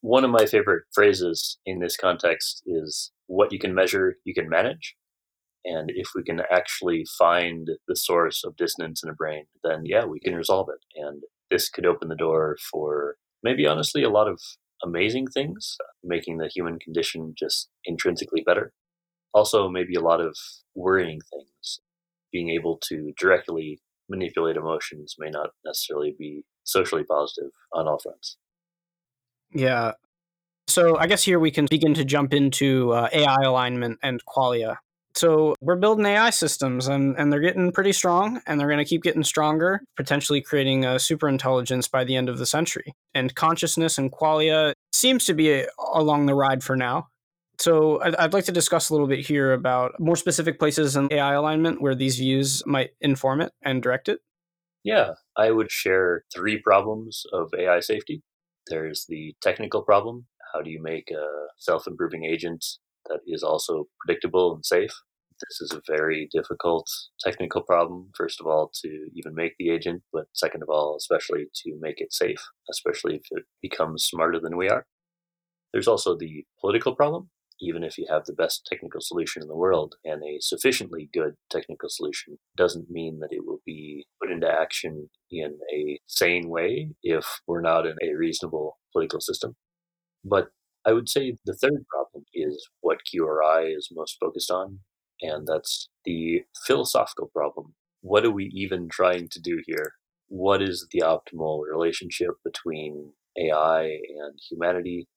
[0.00, 4.48] One of my favorite phrases in this context is what you can measure, you can
[4.48, 4.94] manage.
[5.64, 10.04] And if we can actually find the source of dissonance in a brain, then yeah,
[10.04, 10.78] we can resolve it.
[10.94, 14.40] And this could open the door for maybe honestly a lot of
[14.82, 18.72] amazing things, making the human condition just intrinsically better.
[19.34, 20.36] Also, maybe a lot of
[20.74, 21.80] worrying things.
[22.32, 28.36] Being able to directly manipulate emotions may not necessarily be socially positive on all fronts.
[29.52, 29.92] Yeah.
[30.66, 34.76] So I guess here we can begin to jump into uh, AI alignment and qualia.
[35.18, 38.84] So we're building AI systems and, and they're getting pretty strong and they're going to
[38.84, 42.94] keep getting stronger, potentially creating a super intelligence by the end of the century.
[43.16, 47.08] And consciousness and qualia seems to be along the ride for now.
[47.58, 51.12] So I'd, I'd like to discuss a little bit here about more specific places in
[51.12, 54.20] AI alignment where these views might inform it and direct it.
[54.84, 58.22] Yeah, I would share three problems of AI safety.
[58.68, 60.26] There's the technical problem.
[60.54, 62.64] How do you make a self improving agent
[63.08, 64.92] that is also predictable and safe?
[65.40, 66.88] This is a very difficult
[67.20, 71.46] technical problem, first of all, to even make the agent, but second of all, especially
[71.62, 74.86] to make it safe, especially if it becomes smarter than we are.
[75.72, 77.30] There's also the political problem.
[77.60, 81.34] Even if you have the best technical solution in the world and a sufficiently good
[81.50, 86.90] technical solution, doesn't mean that it will be put into action in a sane way
[87.02, 89.56] if we're not in a reasonable political system.
[90.24, 90.48] But
[90.84, 94.78] I would say the third problem is what QRI is most focused on,
[95.20, 97.74] and that's the philosophical problem.
[98.00, 99.94] What are we even trying to do here?
[100.28, 105.08] What is the optimal relationship between AI and humanity?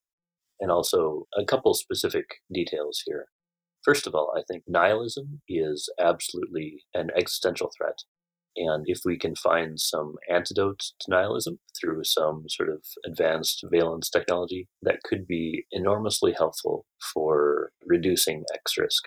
[0.60, 3.28] And also a couple specific details here.
[3.84, 8.04] First of all, I think nihilism is absolutely an existential threat.
[8.56, 14.10] And if we can find some antidote to nihilism through some sort of advanced valence
[14.10, 19.06] technology, that could be enormously helpful for reducing X risk.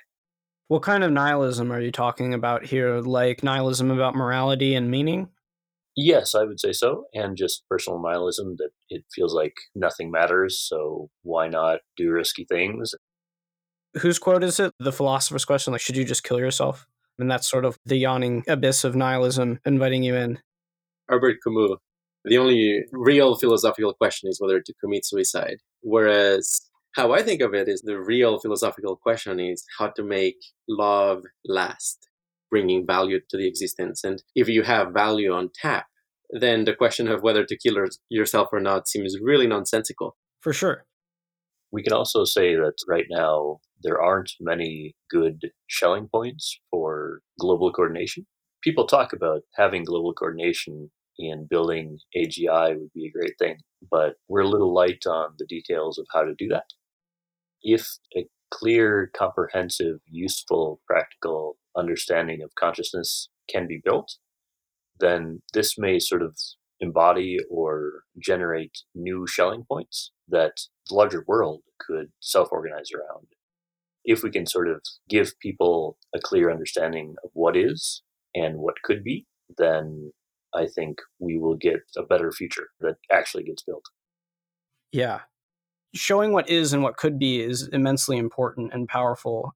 [0.68, 3.00] What kind of nihilism are you talking about here?
[3.00, 5.28] Like nihilism about morality and meaning?
[5.96, 7.04] Yes, I would say so.
[7.14, 12.44] And just personal nihilism that it feels like nothing matters, so why not do risky
[12.44, 12.94] things?
[14.00, 14.72] Whose quote is it?
[14.80, 16.86] The philosopher's question, like, should you just kill yourself?
[17.18, 20.40] And that's sort of the yawning abyss of nihilism inviting you in.
[21.10, 21.78] Albert Camus.
[22.24, 25.58] The only real philosophical question is whether to commit suicide.
[25.82, 26.62] Whereas
[26.94, 30.36] how I think of it is the real philosophical question is how to make
[30.68, 32.08] love last,
[32.50, 34.04] bringing value to the existence.
[34.04, 35.86] And if you have value on tap,
[36.30, 37.76] then the question of whether to kill
[38.08, 40.16] yourself or not seems really nonsensical.
[40.40, 40.84] For sure.
[41.72, 47.72] We can also say that right now there aren't many good Schelling points for global
[47.72, 48.26] coordination.
[48.62, 53.56] People talk about having global coordination and building AGI would be a great thing,
[53.90, 56.64] but we're a little light on the details of how to do that
[57.64, 64.16] if a clear, comprehensive, useful, practical understanding of consciousness can be built,
[65.00, 66.36] then this may sort of
[66.80, 70.52] embody or generate new Schelling points that
[70.88, 73.26] the larger world could self organize around.
[74.04, 78.02] If we can sort of give people a clear understanding of what is
[78.34, 80.12] and what could be, then
[80.54, 83.84] I think we will get a better future that actually gets built.
[84.92, 85.20] Yeah,
[85.94, 89.54] showing what is and what could be is immensely important and powerful.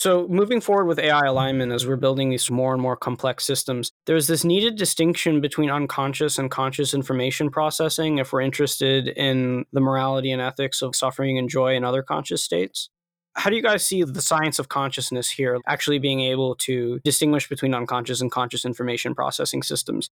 [0.00, 3.92] So, moving forward with AI alignment, as we're building these more and more complex systems,
[4.06, 9.80] there's this needed distinction between unconscious and conscious information processing if we're interested in the
[9.80, 12.88] morality and ethics of suffering and joy in other conscious states.
[13.34, 17.46] How do you guys see the science of consciousness here actually being able to distinguish
[17.48, 20.08] between unconscious and conscious information processing systems?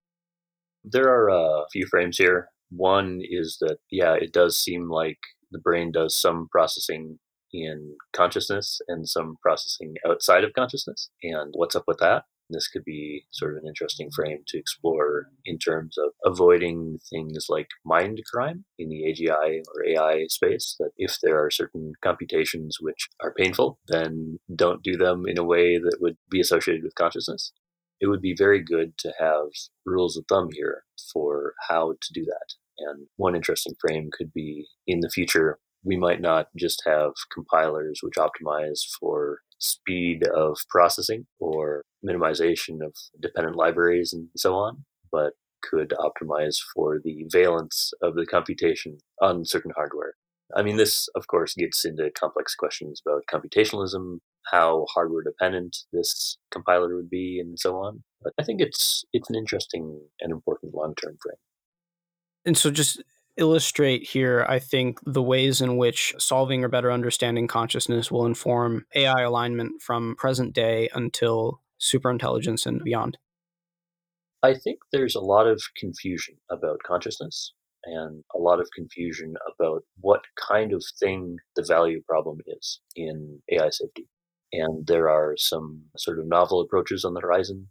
[0.86, 2.48] There are uh, a few frames here.
[2.76, 5.20] One is that, yeah, it does seem like
[5.52, 7.20] the brain does some processing
[7.52, 11.10] in consciousness and some processing outside of consciousness.
[11.22, 12.24] And what's up with that?
[12.50, 17.46] This could be sort of an interesting frame to explore in terms of avoiding things
[17.48, 20.76] like mind crime in the AGI or AI space.
[20.80, 25.44] That if there are certain computations which are painful, then don't do them in a
[25.44, 27.54] way that would be associated with consciousness.
[28.02, 29.48] It would be very good to have
[29.86, 32.56] rules of thumb here for how to do that.
[32.90, 38.00] And one interesting frame could be in the future, we might not just have compilers
[38.02, 45.34] which optimize for speed of processing or minimization of dependent libraries and so on, but
[45.62, 50.16] could optimize for the valence of the computation on certain hardware.
[50.56, 54.20] I mean, this, of course, gets into complex questions about computationalism,
[54.52, 58.04] how hardware dependent this compiler would be, and so on.
[58.22, 61.38] But I think it's it's an interesting and important long term frame.
[62.46, 63.02] And so, just
[63.38, 68.86] illustrate here, I think, the ways in which solving or better understanding consciousness will inform
[68.96, 73.18] AI alignment from present day until superintelligence and beyond?
[74.44, 77.54] I think there's a lot of confusion about consciousness
[77.86, 83.42] and a lot of confusion about what kind of thing the value problem is in
[83.52, 84.08] AI safety.
[84.52, 87.70] And there are some sort of novel approaches on the horizon.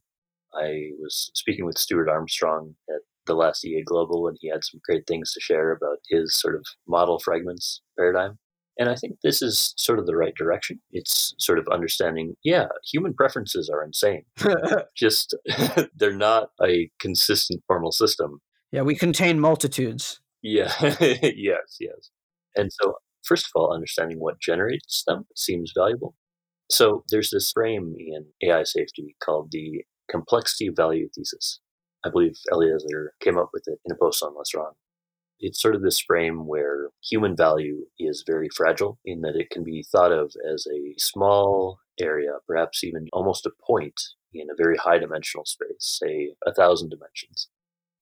[0.54, 4.80] I was speaking with Stuart Armstrong at the last EA Global, and he had some
[4.84, 8.38] great things to share about his sort of model fragments paradigm.
[8.78, 10.80] And I think this is sort of the right direction.
[10.92, 14.24] It's sort of understanding, yeah, human preferences are insane.
[14.96, 15.36] Just
[15.96, 18.40] they're not a consistent formal system.
[18.70, 20.20] Yeah, we contain multitudes.
[20.42, 22.10] Yeah, yes, yes.
[22.56, 26.14] And so, first of all, understanding what generates them seems valuable.
[26.70, 31.60] So, there's this frame in AI safety called the complexity value thesis.
[32.04, 34.72] I believe Eliezer came up with it in a post on Wrong.
[35.38, 39.64] It's sort of this frame where human value is very fragile in that it can
[39.64, 44.00] be thought of as a small area, perhaps even almost a point
[44.32, 47.48] in a very high dimensional space, say a thousand dimensions.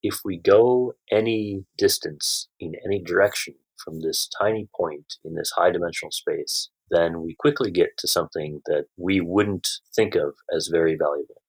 [0.03, 5.71] If we go any distance in any direction from this tiny point in this high
[5.71, 10.97] dimensional space, then we quickly get to something that we wouldn't think of as very
[10.97, 11.40] valuable.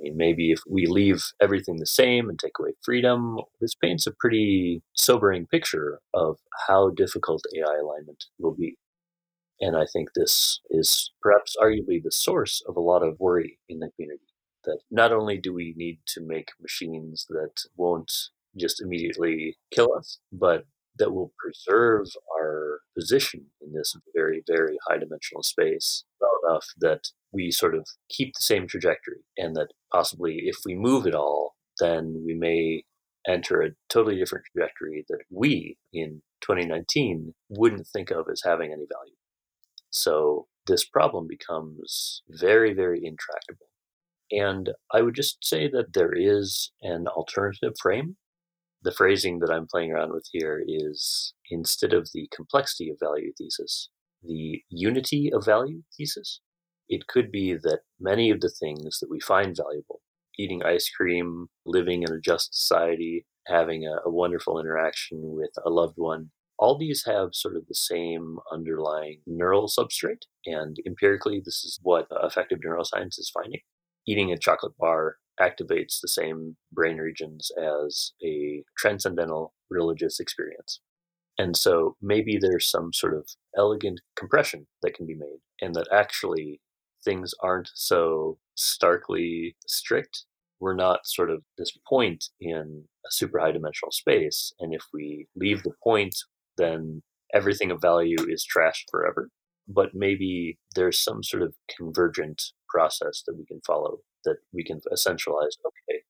[0.00, 4.06] I mean, maybe if we leave everything the same and take away freedom, this paints
[4.06, 8.76] a pretty sobering picture of how difficult AI alignment will be.
[9.60, 13.80] And I think this is perhaps arguably the source of a lot of worry in
[13.80, 14.24] the community.
[14.64, 18.10] That not only do we need to make machines that won't
[18.58, 20.64] just immediately kill us, but
[20.98, 22.06] that will preserve
[22.38, 27.86] our position in this very, very high dimensional space well enough that we sort of
[28.08, 32.82] keep the same trajectory and that possibly if we move at all, then we may
[33.28, 38.86] enter a totally different trajectory that we in 2019 wouldn't think of as having any
[38.90, 39.14] value.
[39.90, 43.66] So this problem becomes very, very intractable.
[44.30, 48.16] And I would just say that there is an alternative frame.
[48.82, 53.32] The phrasing that I'm playing around with here is instead of the complexity of value
[53.36, 53.90] thesis,
[54.22, 56.40] the unity of value thesis.
[56.90, 60.02] It could be that many of the things that we find valuable,
[60.36, 65.70] eating ice cream, living in a just society, having a, a wonderful interaction with a
[65.70, 70.24] loved one, all these have sort of the same underlying neural substrate.
[70.44, 73.60] And empirically, this is what affective neuroscience is finding.
[74.06, 80.80] Eating a chocolate bar activates the same brain regions as a transcendental religious experience.
[81.38, 85.88] And so maybe there's some sort of elegant compression that can be made, and that
[85.92, 86.60] actually
[87.04, 90.24] things aren't so starkly strict.
[90.60, 94.52] We're not sort of this point in a super high dimensional space.
[94.60, 96.14] And if we leave the point,
[96.58, 97.02] then
[97.32, 99.30] everything of value is trashed forever.
[99.68, 104.80] But maybe there's some sort of convergent process that we can follow that we can
[104.92, 105.56] essentialize.
[105.66, 106.02] Okay,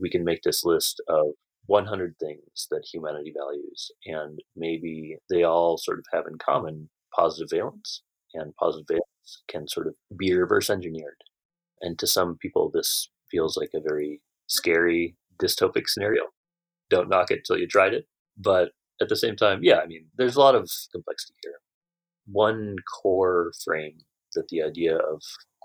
[0.00, 1.26] we can make this list of
[1.66, 7.50] 100 things that humanity values, and maybe they all sort of have in common positive
[7.50, 8.02] valence,
[8.34, 9.04] and positive valence
[9.48, 11.22] can sort of be reverse engineered.
[11.80, 16.22] And to some people, this feels like a very scary dystopic scenario.
[16.90, 18.06] Don't knock it till you tried it.
[18.36, 21.60] But at the same time, yeah, I mean, there's a lot of complexity here.
[22.26, 23.98] One core frame
[24.34, 25.22] that the idea of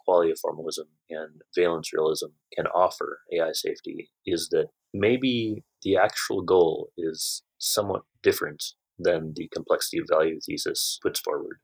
[0.08, 6.90] qualia formalism and valence realism can offer AI safety is that maybe the actual goal
[6.98, 8.64] is somewhat different
[9.00, 11.60] than the complexity of value thesis puts forward.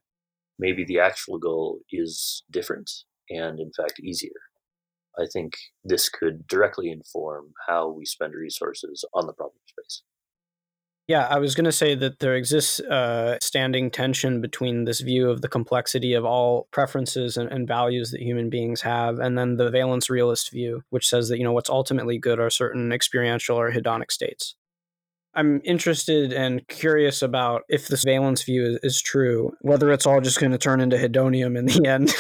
[0.60, 2.92] Maybe the actual goal is different
[3.30, 4.32] and, in fact, easier.
[5.18, 5.54] I think
[5.84, 10.04] this could directly inform how we spend resources on the problem space.
[11.10, 15.32] Yeah, I was going to say that there exists a standing tension between this view
[15.32, 19.58] of the complexity of all preferences and, and, values that human beings have, and then
[19.58, 23.58] the valence realist view, which says that you know what's ultimately good are certain experiential
[23.58, 24.56] or hedonic states.
[25.36, 30.22] I'm interested and curious about if the valence view is, is true, whether it's all
[30.22, 32.14] just going to turn into hedonium in the end.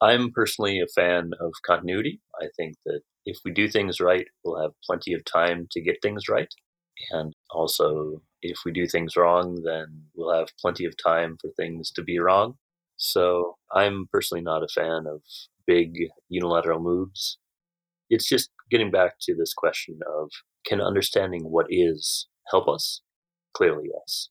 [0.00, 2.20] I'm personally a fan of continuity.
[2.40, 5.98] I think that if we do things right, we'll have plenty of time to get
[6.02, 6.52] things right.
[7.10, 11.90] And also, if we do things wrong, then we'll have plenty of time for things
[11.92, 12.54] to be wrong.
[12.96, 15.22] So I'm personally not a fan of
[15.66, 15.96] big
[16.28, 17.38] unilateral moves.
[18.10, 20.30] It's just getting back to this question of
[20.64, 23.00] can understanding what is help us?
[23.54, 24.28] Clearly, yes.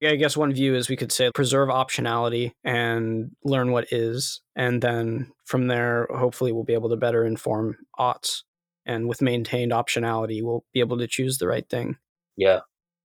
[0.00, 4.42] Yeah, I guess one view is we could say preserve optionality and learn what is.
[4.56, 8.44] And then from there, hopefully, we'll be able to better inform oughts.
[8.84, 11.96] And with maintained optionality, we'll be able to choose the right thing.
[12.36, 12.60] Yeah.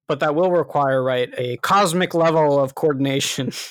[0.10, 3.52] But that will require, right, a cosmic level of coordination.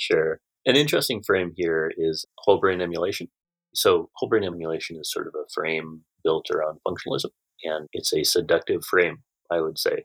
[0.00, 0.38] Sure.
[0.64, 3.26] An interesting frame here is whole brain emulation.
[3.74, 7.30] So, whole brain emulation is sort of a frame built around functionalism
[7.64, 10.04] and it's a seductive frame, I would say.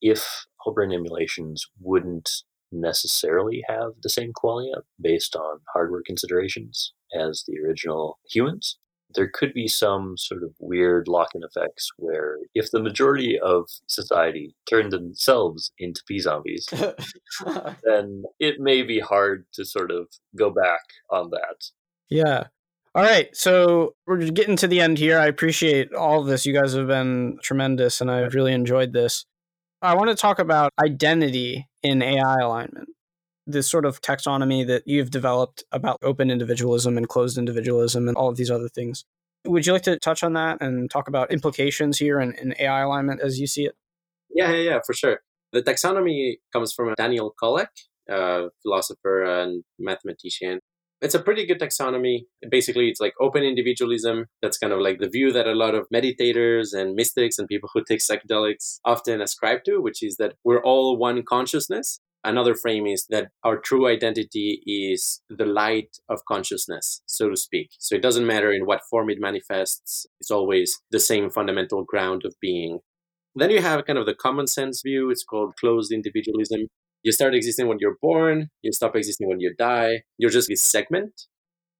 [0.00, 2.30] If whole brain emulations wouldn't
[2.72, 8.78] necessarily have the same qualia based on hardware considerations as the original humans,
[9.14, 13.68] there could be some sort of weird lock in effects where if the majority of
[13.86, 16.66] society turned themselves into P zombies,
[17.84, 20.06] then it may be hard to sort of
[20.36, 21.70] go back on that.
[22.08, 22.44] Yeah.
[22.92, 25.16] All right, so we're getting to the end here.
[25.16, 26.44] I appreciate all of this.
[26.44, 29.26] You guys have been tremendous, and I've really enjoyed this.
[29.80, 32.88] I want to talk about identity in AI alignment,
[33.46, 38.28] this sort of taxonomy that you've developed about open individualism and closed individualism and all
[38.28, 39.04] of these other things.
[39.46, 42.80] Would you like to touch on that and talk about implications here in, in AI
[42.80, 43.76] alignment as you see it?
[44.34, 45.20] Yeah, yeah, yeah, for sure.
[45.52, 47.70] The taxonomy comes from Daniel Kolak,
[48.08, 50.60] a philosopher and mathematician
[51.00, 52.24] it's a pretty good taxonomy.
[52.50, 54.26] Basically, it's like open individualism.
[54.42, 57.70] That's kind of like the view that a lot of meditators and mystics and people
[57.72, 62.00] who take psychedelics often ascribe to, which is that we're all one consciousness.
[62.22, 67.70] Another frame is that our true identity is the light of consciousness, so to speak.
[67.78, 72.26] So it doesn't matter in what form it manifests, it's always the same fundamental ground
[72.26, 72.80] of being.
[73.34, 76.66] Then you have kind of the common sense view, it's called closed individualism,
[77.02, 80.02] you start existing when you're born, you stop existing when you die.
[80.18, 81.22] You're just this segment.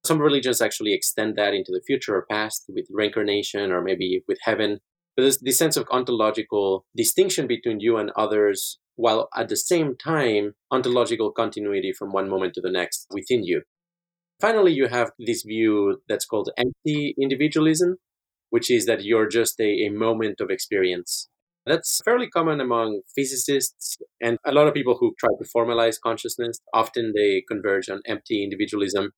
[0.03, 4.39] Some religions actually extend that into the future or past with reincarnation or maybe with
[4.43, 4.79] heaven.
[5.15, 9.95] But there's this sense of ontological distinction between you and others, while at the same
[9.95, 13.61] time, ontological continuity from one moment to the next within you.
[14.39, 17.97] Finally, you have this view that's called empty individualism,
[18.49, 21.29] which is that you're just a, a moment of experience.
[21.65, 26.59] That's fairly common among physicists and a lot of people who try to formalize consciousness.
[26.73, 29.11] Often they converge on empty individualism.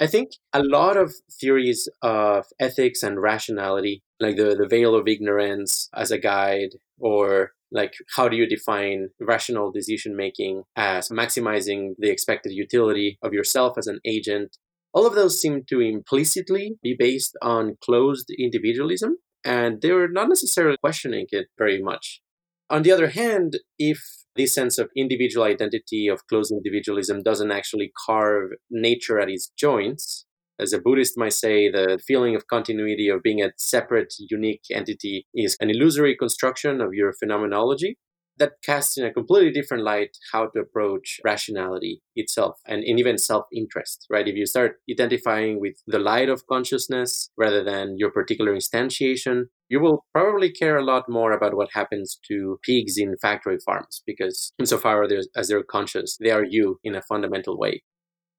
[0.00, 5.08] I think a lot of theories of ethics and rationality, like the, the veil of
[5.08, 11.94] ignorance as a guide, or like how do you define rational decision making as maximizing
[11.98, 14.56] the expected utility of yourself as an agent,
[14.92, 20.28] all of those seem to implicitly be based on closed individualism and they were not
[20.28, 22.20] necessarily questioning it very much.
[22.68, 24.00] On the other hand, if
[24.36, 30.26] this sense of individual identity, of closed individualism, doesn't actually carve nature at its joints,
[30.60, 35.26] as a Buddhist might say, the feeling of continuity, of being a separate, unique entity,
[35.34, 37.96] is an illusory construction of your phenomenology
[38.40, 43.16] that casts in a completely different light how to approach rationality itself and, and even
[43.16, 44.26] self-interest right?
[44.26, 49.80] If you start identifying with the light of consciousness rather than your particular instantiation you
[49.80, 54.52] will probably care a lot more about what happens to pigs in factory farms because
[54.58, 55.06] insofar
[55.36, 57.82] as they're conscious they are you in a fundamental way.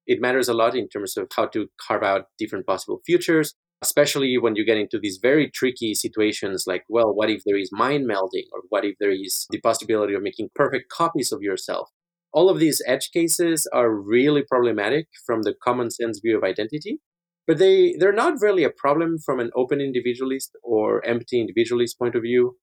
[0.06, 4.38] It matters a lot in terms of how to carve out different possible futures especially
[4.38, 8.08] when you get into these very tricky situations like, well, what if there is mind
[8.08, 8.46] melding?
[8.52, 11.90] Or what if there is the possibility of making perfect copies of yourself?
[12.32, 17.00] All of these edge cases are really problematic from the common sense view of identity,
[17.46, 22.14] but they, they're not really a problem from an open individualist or empty individualist point
[22.14, 22.56] of view.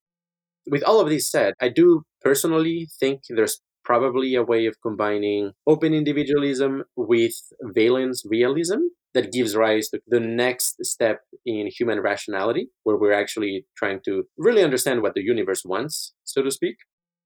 [0.66, 5.52] With all of this said, I do personally think there's probably a way of combining
[5.68, 8.80] open individualism with valence realism
[9.14, 14.26] that gives rise to the next step in human rationality, where we're actually trying to
[14.38, 16.78] really understand what the universe wants, so to speak.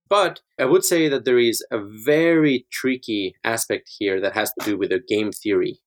[0.10, 4.66] But I would say that there is a very tricky aspect here that has to
[4.66, 5.80] do with the game theory.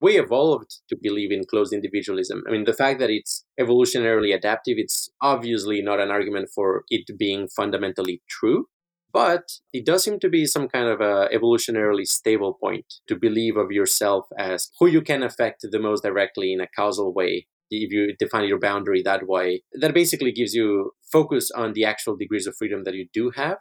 [0.00, 2.42] We evolved to believe in closed individualism.
[2.46, 7.16] I mean, the fact that it's evolutionarily adaptive, it's obviously not an argument for it
[7.18, 8.66] being fundamentally true.
[9.12, 13.56] But it does seem to be some kind of a evolutionarily stable point to believe
[13.56, 17.92] of yourself as who you can affect the most directly in a causal way if
[17.92, 22.46] you define your boundary that way, that basically gives you focus on the actual degrees
[22.46, 23.58] of freedom that you do have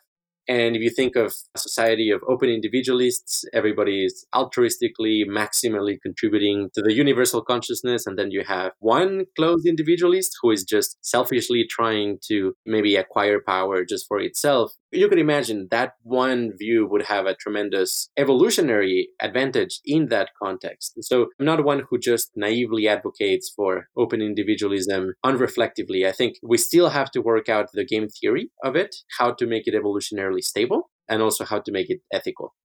[0.52, 6.70] and if you think of a society of open individualists, everybody is altruistically, maximally contributing
[6.74, 8.06] to the universal consciousness.
[8.06, 13.40] And then you have one closed individualist who is just selfishly trying to maybe acquire
[13.40, 14.74] power just for itself.
[14.92, 21.02] You could imagine that one view would have a tremendous evolutionary advantage in that context.
[21.02, 26.06] so I'm not one who just naively advocates for open individualism unreflectively.
[26.06, 29.48] I think we still have to work out the game theory of it, how to
[29.48, 32.56] make it evolutionarily stable and also how to make it ethical.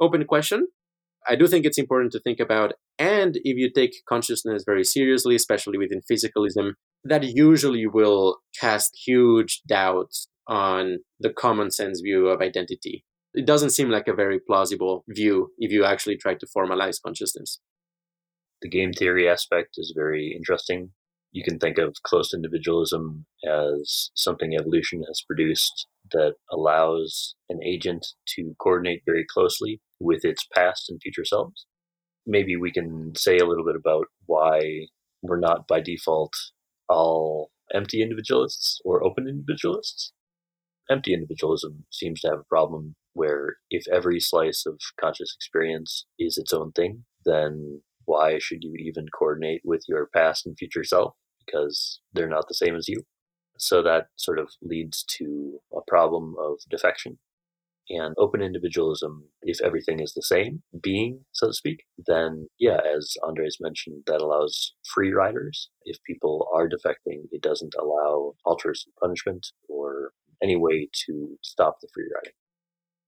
[0.00, 0.68] Open question.
[1.26, 5.34] I do think it's important to think about, and if you take consciousness very seriously,
[5.34, 6.72] especially within physicalism,
[7.04, 13.04] that usually will cast huge doubts on the common sense view of identity.
[13.32, 17.60] It doesn't seem like a very plausible view if you actually try to formalize consciousness.
[18.62, 20.90] The game theory aspect is very interesting.
[21.32, 28.06] You can think of closed individualism as something evolution has produced that allows an agent
[28.36, 31.66] to coordinate very closely with its past and future selves.
[32.26, 34.86] Maybe we can say a little bit about why
[35.22, 36.32] we're not by default
[36.88, 40.12] all empty individualists or open individualists.
[40.90, 46.36] Empty individualism seems to have a problem where if every slice of conscious experience is
[46.36, 51.14] its own thing, then why should you even coordinate with your past and future self?
[51.44, 53.04] Because they're not the same as you.
[53.64, 57.18] So that sort of leads to a problem of defection.
[57.88, 63.14] And open individualism, if everything is the same being, so to speak, then yeah, as
[63.26, 65.70] Andres mentioned, that allows free riders.
[65.84, 70.12] If people are defecting, it doesn't allow altruistic punishment or
[70.42, 72.34] any way to stop the free riding.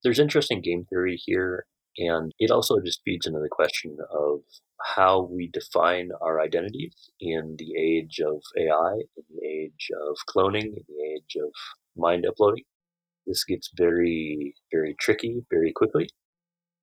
[0.02, 1.66] There's interesting game theory here,
[1.98, 4.40] and it also just feeds into the question of
[4.82, 10.66] how we define our identities in the age of AI, in the age of cloning,
[10.66, 11.50] in the age of
[11.96, 12.64] mind uploading.
[13.26, 16.08] This gets very, very tricky very quickly.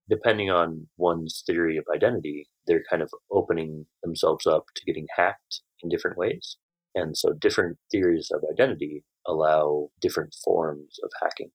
[0.10, 5.62] Depending on one's theory of identity, they're kind of opening themselves up to getting hacked
[5.82, 6.58] in different ways.
[6.96, 11.52] And so different theories of identity allow different forms of hacking.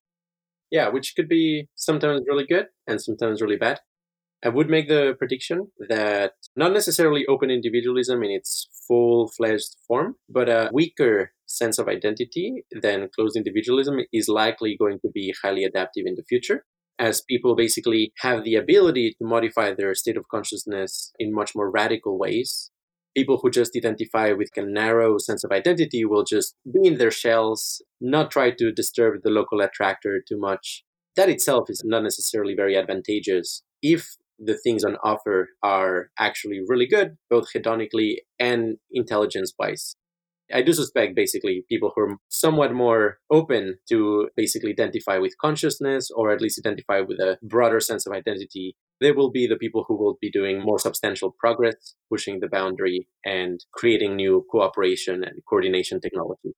[0.71, 3.81] Yeah, which could be sometimes really good and sometimes really bad.
[4.45, 10.15] I would make the prediction that not necessarily open individualism in its full fledged form,
[10.29, 15.65] but a weaker sense of identity than closed individualism is likely going to be highly
[15.65, 16.65] adaptive in the future
[17.01, 21.71] as people basically have the ability to modify their state of consciousness in much more
[21.71, 22.71] radical ways.
[23.19, 27.11] People who just identify with a narrow sense of identity will just be in their
[27.11, 30.85] shells, not try to disturb the local attractor too much.
[31.17, 36.87] That itself is not necessarily very advantageous if the things on offer are actually really
[36.87, 39.97] good, both hedonically and intelligence wise.
[40.55, 46.09] I do suspect basically people who are somewhat more open to basically identify with consciousness
[46.15, 49.85] or at least identify with a broader sense of identity, they will be the people
[49.87, 55.41] who will be doing more substantial progress, pushing the boundary and creating new cooperation and
[55.49, 56.55] coordination technology.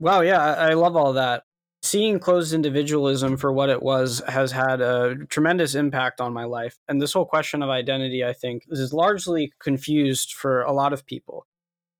[0.00, 1.44] Wow, yeah, I love all that
[1.84, 6.78] seeing closed individualism for what it was has had a tremendous impact on my life.
[6.88, 11.04] And this whole question of identity, I think, is largely confused for a lot of
[11.04, 11.46] people.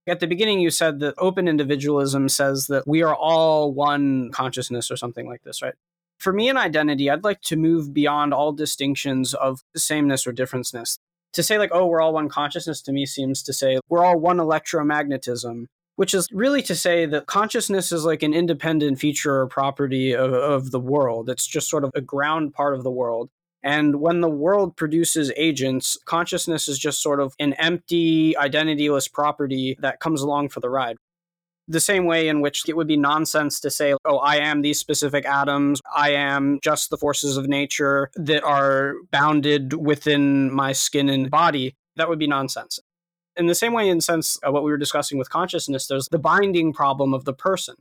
[0.07, 4.91] At the beginning, you said that open individualism says that we are all one consciousness
[4.91, 5.75] or something like this, right?
[6.25, 10.97] For me, in identity, I'd like to move beyond all distinctions of sameness or differenceness.
[11.35, 14.19] To say, like, oh, we're all one consciousness to me seems to say we're all
[14.19, 19.47] one electromagnetism which is really to say that consciousness is like an independent feature or
[19.47, 21.29] property of, of the world.
[21.29, 23.31] It's just sort of a ground part of the world.
[23.63, 29.77] And when the world produces agents, consciousness is just sort of an empty, identityless property
[29.81, 30.97] that comes along for the ride.
[31.67, 34.79] The same way in which it would be nonsense to say, oh, I am these
[34.79, 41.09] specific atoms, I am just the forces of nature that are bounded within my skin
[41.09, 41.75] and body.
[41.97, 42.81] That would be nonsense.
[43.37, 46.19] In the same way, in sense, uh, what we were discussing with consciousness, there's the
[46.19, 47.75] binding problem of the person,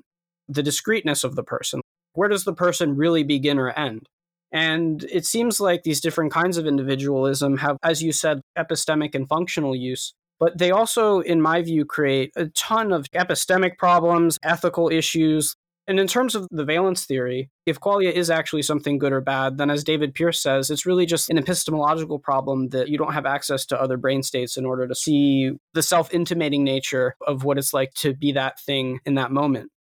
[0.47, 1.81] the discreteness of the person.
[2.14, 4.07] Where does the person really begin or end?
[4.51, 9.27] And it seems like these different kinds of individualism have, as you said, epistemic and
[9.27, 10.14] functional use.
[10.44, 15.56] But they also, in my view, create a ton of epistemic problems, ethical issues,
[15.88, 19.57] and in terms of the valence theory, if qualia is actually something good or bad,
[19.57, 23.26] then as David Pearce says, it's really just an epistemological problem that you don't have
[23.26, 27.57] access to other brain states in order to see the self intimating nature of what
[27.57, 29.72] it's like to be that thing in that moment.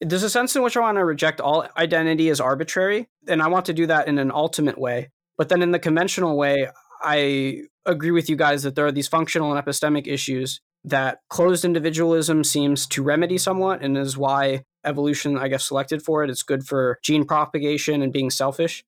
[0.00, 3.48] There's a sense in which I want to reject all identity as arbitrary, and I
[3.48, 5.10] want to do that in an ultimate way.
[5.36, 6.68] But then in the conventional way,
[7.00, 11.64] I agree with you guys that there are these functional and epistemic issues that closed
[11.64, 16.30] individualism seems to remedy somewhat and is why evolution, I guess, selected for it.
[16.30, 18.82] It's good for gene propagation and being selfish.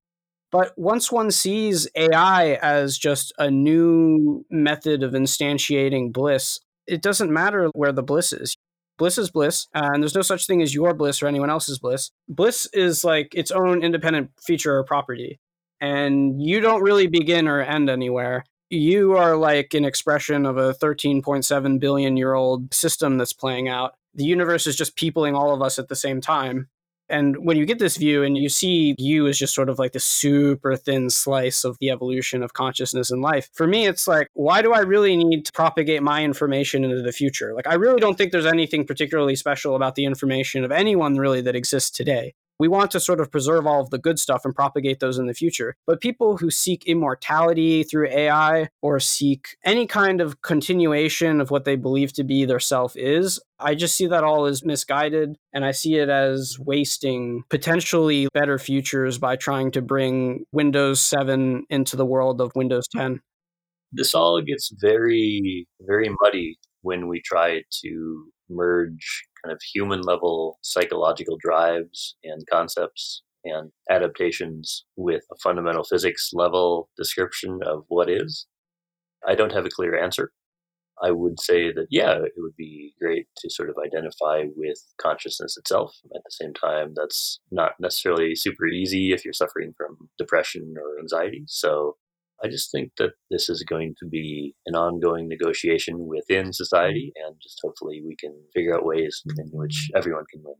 [0.50, 7.32] But once one sees AI as just a new method of instantiating bliss, it doesn't
[7.32, 8.54] matter where the bliss is.
[8.98, 12.10] Bliss is bliss, and there's no such thing as your bliss or anyone else's bliss.
[12.28, 15.40] Bliss is like its own independent feature or property,
[15.82, 18.44] and you don't really begin or end anywhere.
[18.70, 23.96] You are like an expression of a 13.7 billion year old system that's playing out
[24.14, 26.68] the universe is just peopling all of us at the same time.
[27.08, 29.92] And when you get this view and you see you as just sort of like
[29.92, 34.28] the super thin slice of the evolution of consciousness and life, for me, it's like,
[34.32, 37.52] why do I really need to propagate my information into the future?
[37.54, 41.42] Like, I really don't think there's anything particularly special about the information of anyone really
[41.42, 42.34] that exists today.
[42.62, 45.26] We want to sort of preserve all of the good stuff and propagate those in
[45.26, 45.74] the future.
[45.84, 51.64] But people who seek immortality through AI or seek any kind of continuation of what
[51.64, 55.64] they believe to be their self is, I just see that all as misguided and
[55.64, 61.96] I see it as wasting potentially better futures by trying to bring Windows 7 into
[61.96, 63.22] the world of Windows 10.
[63.90, 70.58] This all gets very, very muddy when we try to merge kind of human level
[70.62, 78.46] psychological drives and concepts and adaptations with a fundamental physics level description of what is.
[79.26, 80.32] I don't have a clear answer.
[81.02, 85.56] I would say that, yeah, it would be great to sort of identify with consciousness
[85.56, 85.96] itself.
[86.14, 91.00] At the same time, that's not necessarily super easy if you're suffering from depression or
[91.00, 91.44] anxiety.
[91.46, 91.96] So
[92.44, 97.36] I just think that this is going to be an ongoing negotiation within society, and
[97.40, 100.56] just hopefully we can figure out ways in which everyone can win.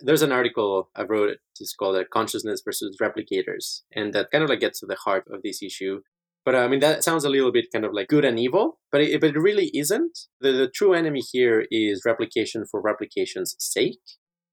[0.00, 1.36] There's an article I wrote.
[1.58, 5.42] It's called "Consciousness versus Replicators," and that kind of like gets to the heart of
[5.42, 6.00] this issue.
[6.44, 8.78] But uh, I mean, that sounds a little bit kind of like good and evil,
[8.92, 10.18] but it, but it really isn't.
[10.40, 14.00] The, the true enemy here is replication for replication's sake.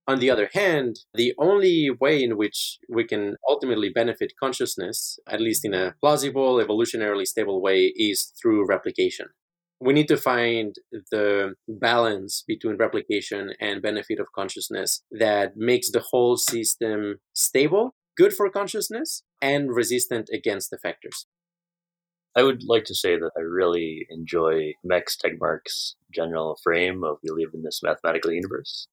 [0.06, 5.40] On the other hand, the only way in which we can ultimately benefit consciousness, at
[5.40, 9.28] least in a plausible, evolutionarily stable way, is through replication.
[9.80, 10.76] We need to find
[11.12, 18.34] the balance between replication and benefit of consciousness that makes the whole system stable, good
[18.34, 21.26] for consciousness, and resistant against effectors.
[22.36, 27.30] I would like to say that I really enjoy Max Tegmark's general frame of we
[27.30, 28.88] live in this mathematical universe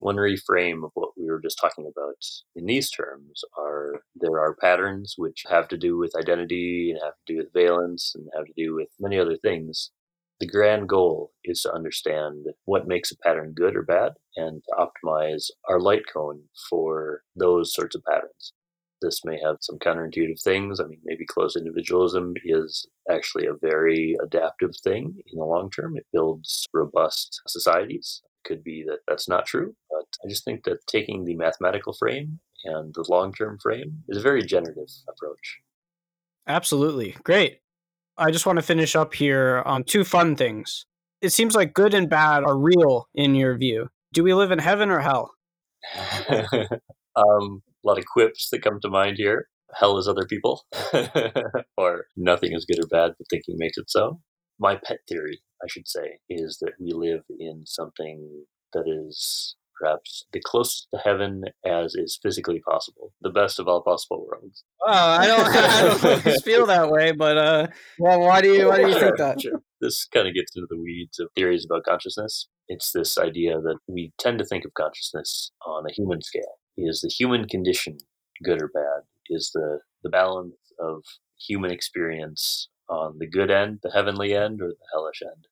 [0.00, 2.16] one reframe of what we were just talking about
[2.56, 7.14] in these terms are there are patterns which have to do with identity and have
[7.26, 9.92] to do with valence and have to do with many other things.
[10.40, 14.86] The grand goal is to understand what makes a pattern good or bad and to
[14.86, 18.54] optimize our light cone for those sorts of patterns.
[19.02, 20.80] This may have some counterintuitive things.
[20.80, 25.96] I mean, maybe closed individualism is actually a very adaptive thing in the long term.
[25.96, 29.74] It builds robust societies could be that that's not true.
[29.90, 34.18] But I just think that taking the mathematical frame and the long term frame is
[34.18, 35.60] a very generative approach.
[36.46, 37.16] Absolutely.
[37.22, 37.60] Great.
[38.18, 40.84] I just want to finish up here on two fun things.
[41.22, 43.88] It seems like good and bad are real in your view.
[44.12, 45.32] Do we live in heaven or hell?
[46.28, 49.48] um, a lot of quips that come to mind here.
[49.74, 50.64] Hell is other people,
[51.76, 54.20] or nothing is good or bad, but thinking makes it so.
[54.60, 60.26] My pet theory I should say, is that we live in something that is perhaps
[60.32, 64.64] the closest to heaven as is physically possible, the best of all possible worlds.
[64.86, 67.66] Oh, I don't, I don't feel that way, but uh,
[67.98, 69.40] well, why do you, why do you think that?
[69.40, 69.60] Sure.
[69.80, 72.48] This kind of gets into the weeds of theories about consciousness.
[72.68, 76.58] It's this idea that we tend to think of consciousness on a human scale.
[76.76, 77.98] Is the human condition
[78.44, 79.02] good or bad?
[79.28, 81.02] Is the the balance of
[81.38, 85.46] human experience on the good end, the heavenly end, or the hellish end.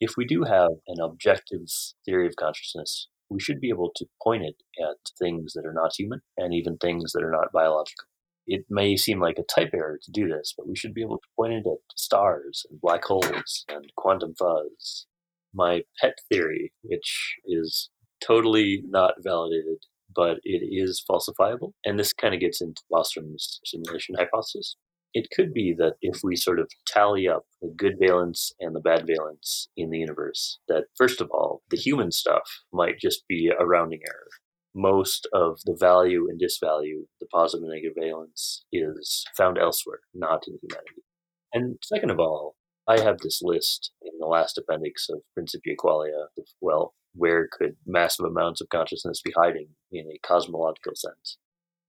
[0.00, 1.66] If we do have an objective
[2.04, 5.92] theory of consciousness, we should be able to point it at things that are not
[5.98, 8.06] human and even things that are not biological.
[8.46, 11.18] It may seem like a type error to do this, but we should be able
[11.18, 15.06] to point it at stars and black holes and quantum fuzz.
[15.52, 17.90] My pet theory, which is
[18.20, 19.78] totally not validated
[20.16, 21.72] but it is falsifiable.
[21.84, 24.76] And this kind of gets into Bostrom's simulation hypothesis.
[25.18, 28.80] It could be that if we sort of tally up the good valence and the
[28.80, 33.48] bad valence in the universe, that first of all, the human stuff might just be
[33.48, 34.28] a rounding error.
[34.74, 40.46] Most of the value and disvalue, the positive and negative valence, is found elsewhere, not
[40.46, 41.02] in humanity.
[41.50, 42.56] And second of all,
[42.86, 47.76] I have this list in the last appendix of Principia Qualia of, well, where could
[47.86, 51.38] massive amounts of consciousness be hiding in a cosmological sense?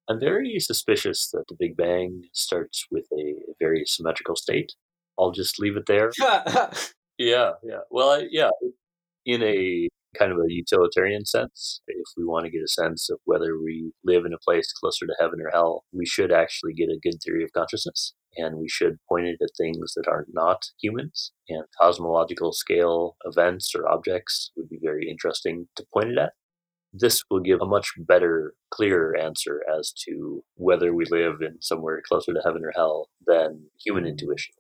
[0.10, 4.74] I'm very suspicious that the Big Bang starts with a very symmetrical state.
[5.20, 6.12] I'll just leave it there.
[7.18, 7.80] yeah, yeah.
[7.92, 8.50] Well, I, yeah,
[9.26, 13.20] in a kind of a utilitarian sense, if we want to get a sense of
[13.26, 16.90] whether we live in a place closer to heaven or hell, we should actually get
[16.90, 18.14] a good theory of consciousness.
[18.38, 21.34] And we should point it at things that are not humans.
[21.50, 26.34] And cosmological scale events or objects would be very interesting to point it at.
[27.00, 32.02] This will give a much better, clearer answer as to whether we live in somewhere
[32.08, 34.54] closer to heaven or hell than human intuition.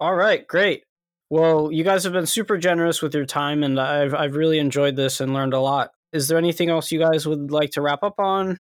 [0.00, 0.84] All right, great.
[1.30, 4.96] Well, you guys have been super generous with your time, and I've I've really enjoyed
[4.96, 5.90] this and learned a lot.
[6.12, 8.58] Is there anything else you guys would like to wrap up on?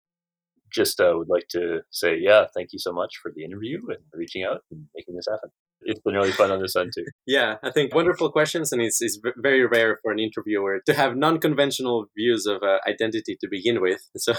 [0.72, 3.98] Just uh, would like to say, yeah, thank you so much for the interview and
[4.14, 5.50] reaching out and making this happen.
[5.82, 7.06] It's been really fun on this end too.
[7.26, 11.16] Yeah, I think wonderful questions, and it's, it's very rare for an interviewer to have
[11.16, 14.02] non-conventional views of uh, identity to begin with.
[14.18, 14.34] So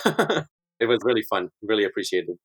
[0.79, 1.49] it was really fun.
[1.63, 2.37] Really appreciated.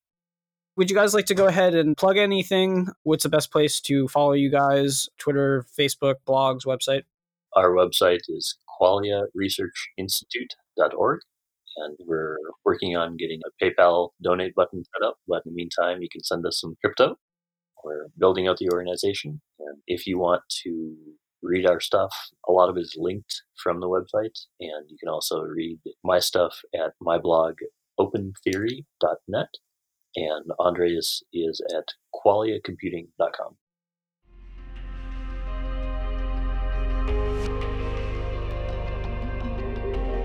[0.77, 2.89] Would you guys like to go ahead and plug anything?
[3.03, 5.07] What's the best place to follow you guys?
[5.17, 7.03] Twitter, Facebook, blogs, website?
[7.55, 11.19] Our website is qualiaresearchinstitute.org,
[11.77, 12.35] and we're
[12.65, 15.15] working on getting a PayPal donate button set up.
[15.27, 17.15] But in the meantime, you can send us some crypto.
[17.85, 20.95] We're building out the organization, and if you want to
[21.43, 22.11] read our stuff,
[22.49, 26.17] a lot of it is linked from the website, and you can also read my
[26.17, 27.53] stuff at my blog
[27.99, 29.47] opentheory.net
[30.15, 33.57] and Andres is at qualiacomputing.com.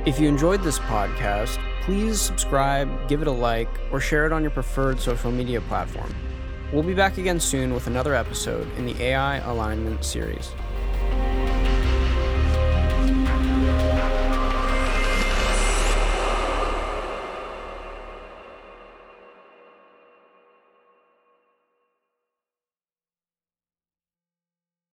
[0.07, 4.43] If you enjoyed this podcast, please subscribe, give it a like, or share it on
[4.43, 6.15] your preferred social media platform.
[6.73, 10.53] We'll be back again soon with another episode in the AI Alignment series.